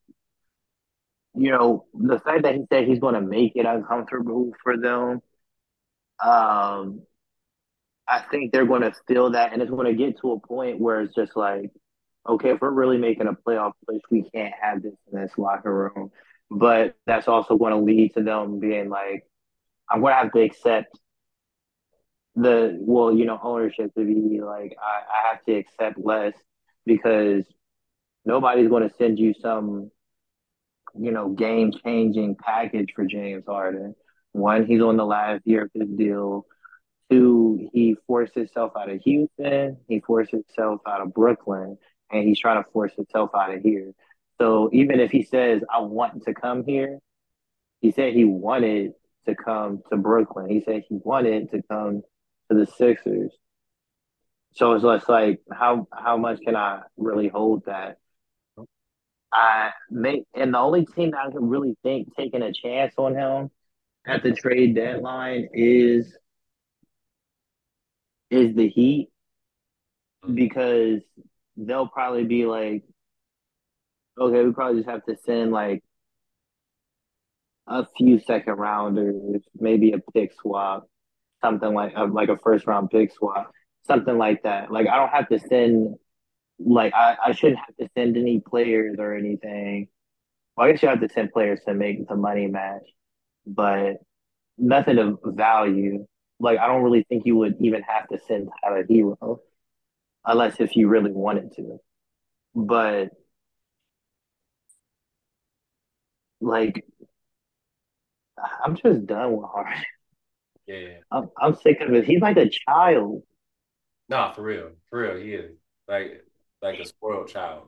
[1.35, 5.21] you know, the fact that he said he's going to make it uncomfortable for them,
[6.23, 7.01] um,
[8.07, 9.53] I think they're going to feel that.
[9.53, 11.71] And it's going to get to a point where it's just like,
[12.27, 15.73] okay, if we're really making a playoff push, we can't have this in this locker
[15.73, 16.11] room.
[16.49, 19.27] But that's also going to lead to them being like,
[19.89, 20.97] I'm going to have to accept
[22.35, 26.33] the well, you know, ownership to be like, I, I have to accept less
[26.85, 27.45] because
[28.25, 29.91] nobody's going to send you some,
[30.97, 33.95] you know, game changing package for James Harden.
[34.33, 36.45] One, he's on the last year of his deal.
[37.09, 39.77] Two, he forced himself out of Houston.
[39.87, 41.77] He forced himself out of Brooklyn,
[42.11, 43.93] and he's trying to force himself out of here.
[44.41, 46.99] So even if he says, I want to come here,
[47.79, 48.93] he said he wanted
[49.27, 50.49] to come to Brooklyn.
[50.49, 52.01] He said he wanted to come
[52.49, 53.31] to the Sixers.
[54.53, 57.97] So it's just like how how much can I really hold that?
[59.33, 63.15] I make and the only team that I can really think taking a chance on
[63.15, 63.51] him
[64.07, 66.15] at the trade deadline is
[68.29, 69.09] is the Heat
[70.33, 71.01] because
[71.57, 72.83] they'll probably be like,
[74.19, 75.83] okay, we probably just have to send like
[77.67, 80.87] a few second rounders, maybe a pick swap,
[81.45, 83.51] something like a, like a first round pick swap,
[83.87, 84.71] something like that.
[84.71, 85.95] Like I don't have to send
[86.59, 89.89] like I, I shouldn't have to send any players or anything.
[90.57, 92.83] Well, I guess you have to send players to make the money match,
[93.47, 93.97] but
[94.57, 96.07] nothing of value.
[96.39, 99.39] Like I don't really think you would even have to send Tyler Herro
[100.25, 101.79] unless if you really wanted to.
[102.55, 103.11] But
[106.41, 106.85] like
[108.63, 109.83] I'm just done with Harden.
[110.67, 112.05] Yeah, I'm, I'm sick of it.
[112.05, 113.23] He's like a child.
[114.09, 115.51] Nah, for real, for real, he is
[115.87, 116.23] like
[116.61, 117.67] like a spoiled child,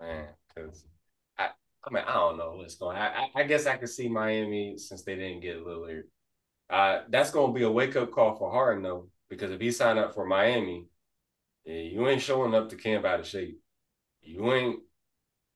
[0.00, 0.28] man.
[0.54, 0.84] Because
[1.38, 1.48] I,
[1.84, 2.96] I mean, I don't know what's going.
[2.96, 6.02] I, I guess I could see Miami since they didn't get Lillard.
[6.70, 9.98] Uh, that's gonna be a wake up call for Harden though, because if he signed
[9.98, 10.86] up for Miami,
[11.64, 13.60] yeah, you ain't showing up to camp out of shape.
[14.22, 14.80] You ain't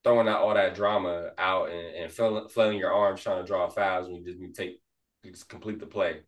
[0.06, 4.06] throwing out all that drama out and, and flailing your arms trying to draw fouls
[4.06, 4.80] when you just take
[5.24, 6.20] you just complete the play.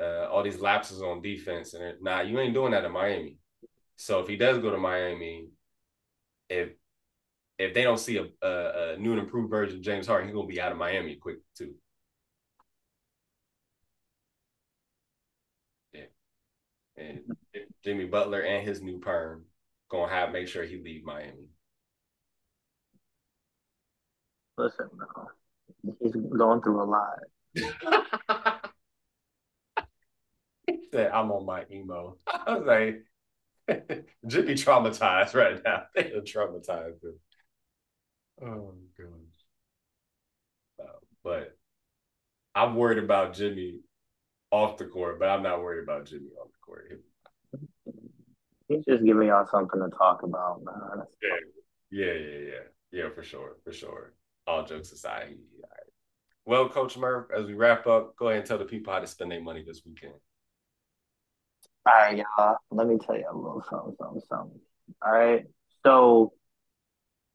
[0.00, 3.36] Uh, all these lapses on defense and nah, you ain't doing that in Miami.
[3.96, 5.48] So if he does go to Miami,
[6.48, 6.70] if
[7.58, 10.34] if they don't see a, a, a new and improved version of James Harden, he's
[10.34, 11.74] gonna be out of Miami quick too.
[15.92, 16.06] Yeah,
[16.96, 17.20] and
[17.84, 19.44] Jimmy Butler and his new perm
[19.90, 21.51] gonna have make sure he leave Miami.
[24.62, 25.26] Listen, bro,
[26.00, 27.18] he's going through a lot.
[30.92, 32.16] said, I'm on my emo.
[32.28, 33.04] I was like,
[34.26, 35.84] Jimmy traumatized right now.
[35.96, 37.00] They are traumatized.
[38.40, 39.08] Oh gosh.
[40.80, 41.56] Uh, but
[42.54, 43.80] I'm worried about Jimmy
[44.52, 47.02] off the court, but I'm not worried about Jimmy on the court.
[48.68, 51.04] He's just giving y'all something to talk about, man.
[51.20, 52.54] Yeah, yeah, yeah, yeah,
[52.92, 54.12] yeah, for sure, for sure
[54.46, 55.28] all jokes aside.
[55.30, 55.80] He, all right.
[56.44, 59.06] Well, Coach Murph, as we wrap up, go ahead and tell the people how to
[59.06, 60.14] spend their money this weekend.
[61.86, 62.56] All right, y'all.
[62.70, 64.60] Let me tell you a little something, something, something.
[65.04, 65.44] All right.
[65.84, 66.32] So,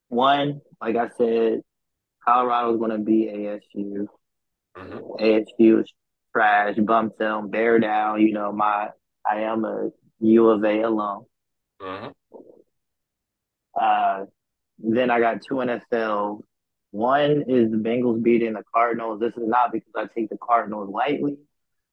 [0.08, 1.62] one, like I said,
[2.26, 4.08] Colorado's going to be ASU.
[4.78, 4.98] Mm-hmm.
[5.24, 5.94] ASU is
[6.34, 8.22] trash, bump them, bear down.
[8.22, 8.90] You know, my
[9.30, 9.90] I am a
[10.20, 11.26] U of A alum.
[11.82, 12.08] Mm-hmm.
[13.80, 14.26] Uh,
[14.80, 16.42] then I got two NFL
[16.92, 19.20] one is the Bengals beating the Cardinals.
[19.20, 21.38] This is not because I take the Cardinals lightly,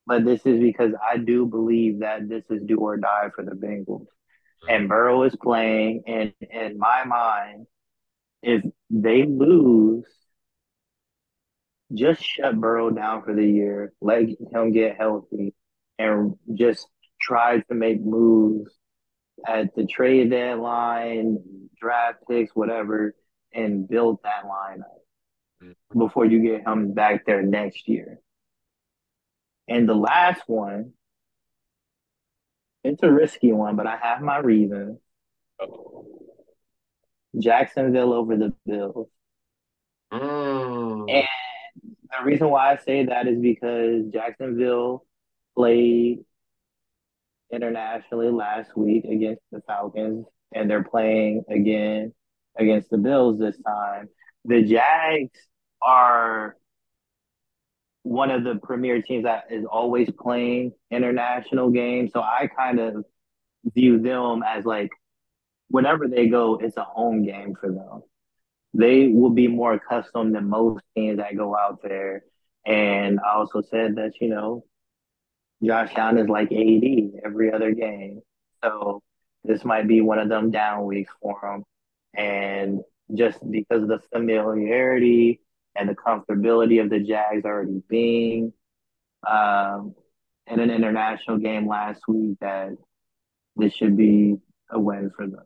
[0.07, 3.53] but this is because I do believe that this is do or die for the
[3.53, 4.07] Bengals.
[4.69, 7.67] And Burrow is playing, and in my mind,
[8.43, 10.07] if they lose,
[11.93, 15.55] just shut Burrow down for the year, let him get healthy,
[15.99, 16.87] and just
[17.21, 18.73] try to make moves
[19.47, 21.39] at the trade deadline,
[21.79, 23.15] draft picks, whatever
[23.55, 25.01] and build that lineup
[25.63, 25.99] mm-hmm.
[25.99, 28.21] before you get him back there next year.
[29.69, 30.93] And the last one
[32.85, 34.99] It's a risky one, but I have my reasons.
[37.39, 39.09] Jacksonville over the Bills.
[40.13, 41.11] Mm.
[41.11, 41.29] And
[42.11, 45.05] the reason why I say that is because Jacksonville
[45.57, 46.25] played
[47.53, 52.13] internationally last week against the Falcons, and they're playing again
[52.57, 54.09] against the Bills this time.
[54.45, 55.39] The Jags
[55.83, 56.57] are
[58.03, 62.13] one of the premier teams that is always playing international games.
[62.13, 63.05] So I kind of
[63.75, 64.91] view them as like
[65.69, 68.03] whenever they go, it's a home game for them.
[68.75, 72.25] They will be more accustomed than most teams that go out there.
[72.67, 74.65] And I also said that, you know,
[75.63, 76.85] Josh Allen is like AD
[77.25, 78.21] every other game.
[78.63, 79.03] So
[79.45, 81.65] this might be one of them down weeks for him.
[82.17, 82.81] And
[83.15, 85.41] just because of the familiarity
[85.77, 88.53] and the comfortability of the Jags already being
[89.29, 89.95] um,
[90.47, 92.71] in an international game last week, that
[93.57, 94.37] this should be
[94.71, 95.45] a win for them.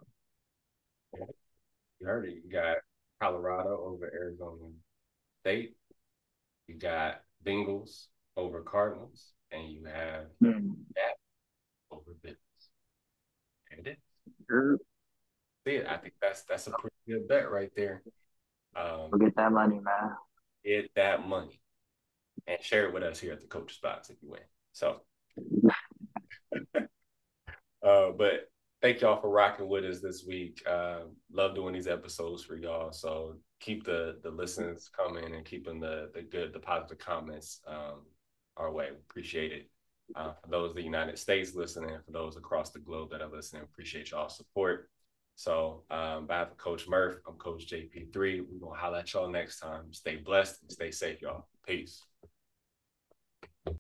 [2.01, 2.77] You already got
[3.21, 4.71] Colorado over Arizona
[5.41, 5.75] State.
[6.67, 8.07] You got Bengals
[8.37, 10.75] over Cardinals, and you have mm.
[10.95, 11.17] that
[11.91, 12.37] over Bills.
[13.71, 14.79] And it is.
[15.69, 15.87] See it.
[15.87, 18.03] I think that's that's a pretty good bet right there.
[18.75, 20.17] Um, get that money, man.
[20.65, 21.61] Get that money,
[22.47, 24.41] and share it with us here at the Coach's Box if you win.
[24.73, 25.03] So,
[27.87, 28.49] uh, but
[28.81, 30.63] thank y'all for rocking with us this week.
[30.67, 31.01] Uh,
[31.31, 32.91] love doing these episodes for y'all.
[32.91, 38.07] So keep the the listens coming and keeping the the good, the positive comments um,
[38.57, 38.89] our way.
[39.11, 39.71] Appreciate it.
[40.17, 43.29] Uh, for those in the United States listening, for those across the globe that are
[43.29, 44.89] listening, appreciate y'all support.
[45.39, 48.41] So, um, behalf of Coach Murph, I'm Coach JP3.
[48.41, 49.93] We're gonna holler at y'all next time.
[49.93, 51.47] Stay blessed and stay safe, y'all.
[51.65, 52.08] Peace.